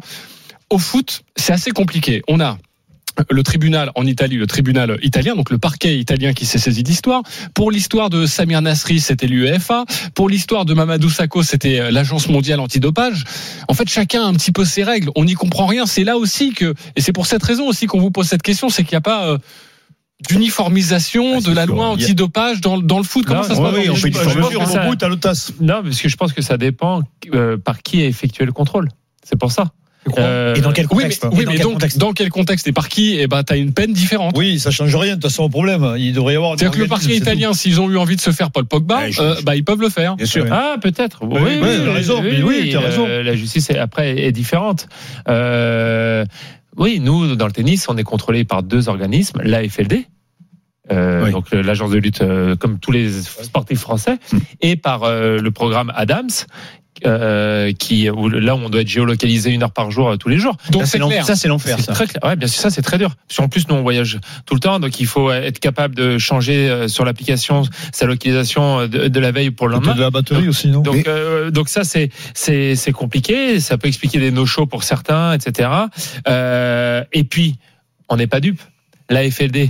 au 0.71 0.79
foot, 0.79 1.21
c'est 1.35 1.53
assez 1.53 1.71
compliqué. 1.71 2.21
On 2.27 2.39
a 2.39 2.57
le 3.29 3.43
tribunal 3.43 3.91
en 3.95 4.05
Italie, 4.05 4.37
le 4.37 4.47
tribunal 4.47 4.97
italien, 5.01 5.35
donc 5.35 5.49
le 5.49 5.57
parquet 5.57 5.97
italien 5.97 6.33
qui 6.33 6.45
s'est 6.45 6.57
saisi 6.57 6.83
d'histoire. 6.83 7.23
Pour 7.53 7.71
l'histoire 7.71 8.09
de 8.09 8.25
Samir 8.25 8.61
Nasri, 8.61 8.99
c'était 8.99 9.27
l'UEFA. 9.27 9.85
Pour 10.15 10.29
l'histoire 10.29 10.65
de 10.65 10.73
Mamadou 10.73 11.09
Sakho, 11.09 11.43
c'était 11.43 11.79
euh, 11.79 11.91
l'Agence 11.91 12.29
mondiale 12.29 12.59
antidopage. 12.59 13.23
En 13.67 13.73
fait, 13.73 13.89
chacun 13.89 14.23
a 14.23 14.25
un 14.25 14.33
petit 14.33 14.51
peu 14.51 14.65
ses 14.65 14.83
règles. 14.83 15.09
On 15.15 15.25
n'y 15.25 15.33
comprend 15.33 15.65
rien. 15.65 15.85
C'est 15.85 16.03
là 16.03 16.17
aussi 16.17 16.53
que, 16.53 16.73
et 16.95 17.01
c'est 17.01 17.13
pour 17.13 17.25
cette 17.25 17.43
raison 17.43 17.67
aussi 17.67 17.85
qu'on 17.87 17.99
vous 17.99 18.11
pose 18.11 18.27
cette 18.27 18.41
question, 18.43 18.69
c'est 18.69 18.83
qu'il 18.83 18.93
n'y 18.93 18.97
a 18.97 19.01
pas 19.01 19.27
euh, 19.29 19.37
d'uniformisation 20.27 21.35
Ah, 21.37 21.41
de 21.41 21.53
la 21.53 21.65
sûr. 21.65 21.75
loi 21.75 21.87
antidopage 21.87 22.61
dans, 22.61 22.77
dans 22.77 22.97
le 22.97 23.03
foot. 23.03 23.25
Comment 23.25 23.41
Non, 23.41 23.47
ça 23.47 23.55
se 23.55 23.59
ouais, 23.61 23.71
passe 23.71 24.03
oui, 24.03 24.11
dans 24.11 24.61
on 24.61 24.65
fait 24.65 24.87
bout 24.87 25.03
à 25.03 25.07
l'OTAS. 25.07 25.51
Non, 25.61 25.81
parce 25.83 26.01
que 26.01 26.09
je 26.09 26.17
pense 26.17 26.33
que 26.33 26.41
ça 26.41 26.57
dépend 26.57 27.01
euh, 27.33 27.57
par 27.57 27.81
qui 27.81 28.01
a 28.01 28.05
effectué 28.05 28.45
le 28.45 28.51
contrôle. 28.51 28.89
C'est 29.23 29.37
pour 29.39 29.51
ça. 29.51 29.65
Euh, 30.17 30.55
Et 30.55 30.61
dans 30.61 30.71
quel 30.71 30.85
Oui, 30.85 30.91
mais, 30.97 31.03
contexte 31.03 31.25
oui, 31.31 31.41
Et 31.41 31.45
dans 31.45 31.51
mais 31.51 31.57
quel 31.57 31.63
donc, 31.65 31.73
contexte 31.73 31.97
dans 31.97 32.13
quel 32.13 32.29
contexte 32.29 32.67
et 32.67 32.71
par 32.71 32.87
qui 32.89 33.17
Eh 33.19 33.27
ben, 33.27 33.43
t'as 33.43 33.57
une 33.57 33.73
peine 33.73 33.91
différente. 33.93 34.33
Oui, 34.37 34.57
ça 34.57 34.71
change 34.71 34.95
rien. 34.95 35.15
De 35.17 35.21
toute 35.21 35.29
façon, 35.29 35.43
au 35.43 35.49
problème, 35.49 35.95
il 35.97 36.13
devrait 36.13 36.33
y 36.33 36.35
avoir. 36.37 36.51
C'est-à-dire 36.57 36.71
que 36.77 36.81
le 36.83 36.87
parquet 36.87 37.15
italien, 37.15 37.53
s'ils 37.53 37.79
ont 37.81 37.89
eu 37.89 37.97
envie 37.97 38.15
de 38.15 38.21
se 38.21 38.31
faire 38.31 38.49
Paul 38.49 38.65
Pogba, 38.65 38.99
Ouais, 38.99 39.11
je- 39.11 39.21
euh, 39.21 39.35
bah, 39.43 39.55
ils 39.55 39.63
peuvent 39.65 39.81
le 39.81 39.89
faire. 39.89 40.15
Bien 40.15 40.25
sûr. 40.25 40.45
Ah, 40.49 40.77
peut-être. 40.81 41.19
Oui, 41.23 41.39
oui, 41.61 41.89
raison. 41.91 42.23
Oui, 42.23 42.69
t'as 42.71 42.79
raison. 42.79 43.05
euh, 43.07 43.21
la 43.23 43.35
justice, 43.35 43.69
est- 43.69 43.77
après, 43.77 44.17
est 44.23 44.31
différente. 44.31 44.87
Euh, 45.27 46.25
oui, 46.77 46.99
nous, 47.01 47.35
dans 47.35 47.45
le 47.45 47.51
tennis, 47.51 47.87
on 47.89 47.97
est 47.97 48.03
contrôlé 48.03 48.45
par 48.45 48.63
deux 48.63 48.87
organismes, 48.89 49.41
l'AFLD, 49.43 50.05
euh, 50.91 51.25
Oui. 51.25 51.31
donc 51.31 51.47
euh, 51.53 51.61
l'agence 51.61 51.91
de 51.91 51.97
lutte, 51.97 52.21
euh, 52.21 52.55
comme 52.55 52.79
tous 52.79 52.91
les 52.91 53.11
sportifs 53.11 53.79
français, 53.79 54.17
Hmm. 54.31 54.37
et 54.61 54.75
par 54.75 55.03
euh, 55.03 55.37
le 55.37 55.51
programme 55.51 55.91
Adams. 55.95 56.29
Euh, 57.05 57.71
qui 57.71 58.09
où, 58.09 58.27
là 58.27 58.55
où 58.55 58.59
on 58.59 58.69
doit 58.69 58.81
être 58.81 58.87
géolocalisé 58.89 59.51
une 59.51 59.63
heure 59.63 59.71
par 59.71 59.89
jour 59.91 60.09
euh, 60.09 60.17
tous 60.17 60.29
les 60.29 60.37
jours. 60.37 60.57
Donc 60.71 60.81
Ça, 60.81 60.87
c'est 60.87 60.99
clair. 60.99 61.25
ça, 61.25 61.35
c'est 61.35 61.47
l'enfer. 61.47 61.79
Ça. 61.79 61.93
très 61.93 62.07
clair. 62.07 62.21
Ouais, 62.23 62.35
bien 62.35 62.47
sûr, 62.47 62.59
ça 62.61 62.69
c'est 62.69 62.81
très 62.81 62.97
dur. 62.97 63.15
Parce 63.27 63.37
qu'en 63.37 63.47
plus, 63.47 63.67
nous 63.69 63.75
on 63.75 63.81
voyage 63.81 64.19
tout 64.45 64.53
le 64.53 64.59
temps, 64.59 64.79
donc 64.79 64.99
il 64.99 65.05
faut 65.05 65.31
être 65.31 65.59
capable 65.59 65.95
de 65.95 66.17
changer 66.17 66.69
euh, 66.69 66.87
sur 66.87 67.05
l'application 67.05 67.63
sa 67.93 68.05
localisation 68.05 68.81
euh, 68.81 68.87
de, 68.87 69.07
de 69.07 69.19
la 69.19 69.31
veille 69.31 69.51
pour 69.51 69.67
le 69.67 69.75
lendemain. 69.75 69.95
de 69.95 70.01
la 70.01 70.09
batterie 70.11 70.47
aussi, 70.47 70.67
non 70.67 70.81
Donc, 70.81 71.07
euh, 71.07 71.51
donc 71.51 71.69
ça 71.69 71.83
c'est 71.83 72.09
c'est 72.33 72.75
c'est 72.75 72.91
compliqué. 72.91 73.59
Ça 73.59 73.77
peut 73.77 73.87
expliquer 73.87 74.19
des 74.19 74.31
no-shows 74.31 74.65
pour 74.65 74.83
certains, 74.83 75.33
etc. 75.33 75.69
Euh, 76.27 77.03
et 77.13 77.23
puis 77.23 77.55
on 78.09 78.17
n'est 78.17 78.27
pas 78.27 78.39
dupe. 78.39 78.61
La 79.09 79.29
FLD 79.29 79.69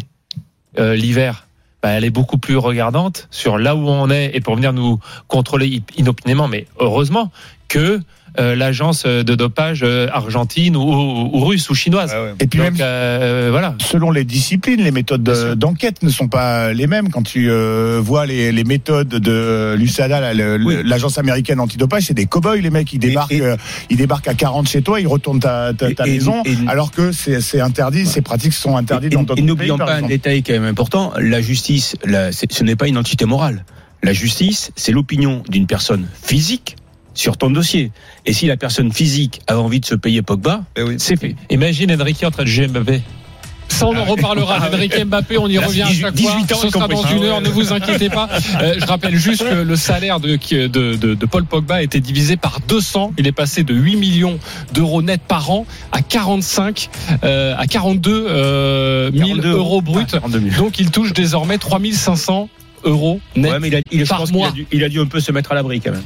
euh, 0.78 0.96
l'hiver, 0.96 1.48
bah, 1.82 1.90
elle 1.90 2.04
est 2.04 2.10
beaucoup 2.10 2.38
plus 2.38 2.58
regardante 2.58 3.28
sur 3.32 3.58
là 3.58 3.76
où 3.76 3.88
on 3.88 4.10
est. 4.10 4.32
Et 4.36 4.42
pour 4.42 4.56
venir 4.56 4.74
nous 4.74 5.00
contrôler 5.28 5.82
inopinément, 5.98 6.48
mais 6.48 6.68
heureusement 6.80 7.32
que 7.70 8.02
euh, 8.40 8.56
l'agence 8.56 9.06
de 9.06 9.36
dopage 9.36 9.82
euh, 9.84 10.08
argentine 10.14 10.76
ou, 10.78 10.82
ou- 10.82 11.30
ou 11.34 11.46
russe 11.46 11.68
ou 11.72 11.74
chinoise. 11.76 12.12
Ah 12.14 12.22
ouais. 12.24 12.34
Et 12.40 12.46
puis 12.48 12.60
Donc 12.60 12.74
même 12.74 12.78
euh, 12.82 13.48
voilà. 13.52 13.74
selon 13.82 14.12
les 14.12 14.24
disciplines, 14.24 14.82
les 14.84 14.92
méthodes 14.92 15.24
d'enquête 15.24 16.04
ne 16.04 16.10
sont 16.10 16.28
pas 16.28 16.72
les 16.74 16.86
mêmes. 16.86 17.10
Quand 17.10 17.24
tu 17.24 17.50
euh, 17.50 18.00
vois 18.04 18.28
les, 18.28 18.52
les 18.52 18.64
méthodes 18.64 19.08
de 19.10 19.76
l'USADA, 19.78 20.32
Oui. 20.64 20.78
l'agence 20.86 21.18
américaine 21.18 21.60
antidopage, 21.60 22.04
c'est 22.04 22.14
des 22.14 22.28
cow-boys 22.28 22.58
les 22.58 22.70
mecs. 22.70 22.94
Ils 22.94 23.00
débarquent, 23.00 23.32
et- 23.32 23.42
euh, 23.42 23.56
ils 23.90 23.98
débarquent 23.98 24.28
à 24.28 24.36
40 24.36 24.68
chez 24.70 24.84
toi, 24.84 25.00
ils 25.02 25.08
retournent 25.08 25.40
ta, 25.40 25.74
ta, 25.74 25.92
ta 25.92 26.06
Et- 26.08 26.12
et- 26.12 26.14
maison, 26.14 26.44
et- 26.46 26.56
alors 26.68 26.92
que 26.92 27.12
c'est 27.12 27.62
interdit, 27.62 28.06
ces 28.06 28.22
pratiques 28.22 28.54
sont 28.54 28.78
interdites 28.78 29.12
Et- 29.12 29.16
dans 29.16 29.22
et- 29.22 29.26
d'autres 29.26 29.40
et 29.40 29.42
pays. 29.42 29.48
n'oublions 29.48 29.78
pas 29.80 29.96
un 29.96 30.04
détail 30.04 30.44
quand 30.44 30.54
même 30.54 30.66
important. 30.66 31.14
La 31.20 31.42
justice, 31.42 31.96
la- 32.06 32.32
ce 32.32 32.64
n'est 32.64 32.76
pas 32.76 32.88
une 32.88 32.98
entité 32.98 33.26
morale. 33.26 33.66
La 34.04 34.14
justice, 34.14 34.72
c'est 34.76 34.92
l'opinion 34.92 35.42
d'une 35.50 35.66
personne 35.68 36.08
physique 36.24 36.76
sur 37.14 37.38
ton 37.38 37.50
dossier. 37.50 37.92
Et 38.26 38.34
si 38.34 38.46
la 38.48 38.58
personne 38.58 38.92
physique 38.92 39.42
a 39.48 39.58
envie 39.60 39.80
de 39.80 39.86
se 39.86 39.96
payer 39.96 40.22
Pogba, 40.22 40.62
Eh 40.78 40.84
oui. 40.84 40.96
c'est 41.00 41.20
fait. 41.20 41.36
Imagine 41.50 41.92
Enrique 42.00 42.24
en 42.24 42.32
train 42.32 42.44
de 42.44 42.48
juger 42.48 42.68
Mbappé. 42.68 43.02
Ça, 43.72 43.86
on 43.86 43.96
en 43.96 44.04
reparlera. 44.04 44.58
Enrique 44.74 45.06
Mbappé, 45.06 45.38
on 45.38 45.48
y 45.48 45.54
Là, 45.54 45.68
revient 45.68 45.84
à 45.84 45.88
18 45.88 46.02
chaque 46.02 46.20
fois. 46.20 46.32
18 46.40 46.54
ans, 46.54 46.58
Ce 46.60 46.70
sera 46.70 46.88
dans 46.88 47.04
une 47.06 47.24
Ah 47.24 47.26
heure, 47.28 47.42
ne 47.42 47.50
vous 47.50 47.72
inquiétez 47.72 48.10
pas. 48.10 48.28
Euh, 48.62 48.76
je 48.80 48.86
rappelle 48.86 49.16
juste 49.16 49.48
que 49.48 49.56
le 49.62 49.76
salaire 49.76 50.20
de, 50.20 50.36
de, 50.36 50.96
de, 50.96 51.14
de 51.14 51.26
Paul 51.26 51.46
Pogba 51.46 51.76
a 51.76 51.82
été 51.84 52.00
divisé 52.02 52.36
par 52.36 52.60
200. 52.68 53.14
Il 53.18 53.28
est 53.28 53.32
passé 53.32 53.64
de 53.64 53.74
8 53.76 53.96
millions 53.96 54.40
d'euros 54.74 55.02
net 55.02 55.22
par 55.26 55.52
an 55.52 55.66
à 55.92 56.02
45, 56.02 56.90
euh, 57.24 57.54
à 57.58 57.68
42 57.68 58.26
euh, 58.28 59.12
000 59.14 59.28
42 59.30 59.50
euros 59.52 59.82
bruts. 59.82 60.02
Ah, 60.08 60.20
42 60.20 60.40
000. 60.50 60.56
Donc, 60.64 60.80
il 60.80 60.90
touche 60.92 61.14
désormais 61.14 61.58
3500 61.58 62.50
euros 62.86 63.20
net. 63.36 63.52
Ouais, 63.52 63.60
mais 63.60 63.68
il 63.68 63.76
a, 63.76 63.80
il, 63.92 64.00
je 64.04 64.10
par 64.10 64.30
mois. 64.32 64.48
a, 64.48 64.52
dû, 64.52 64.66
il 64.72 64.84
a 64.84 64.90
dû 64.90 65.00
un 65.00 65.06
peu 65.06 65.20
se 65.20 65.32
mettre 65.32 65.52
à 65.52 65.56
l'abri 65.56 65.80
quand 65.80 65.92
même. 65.92 66.04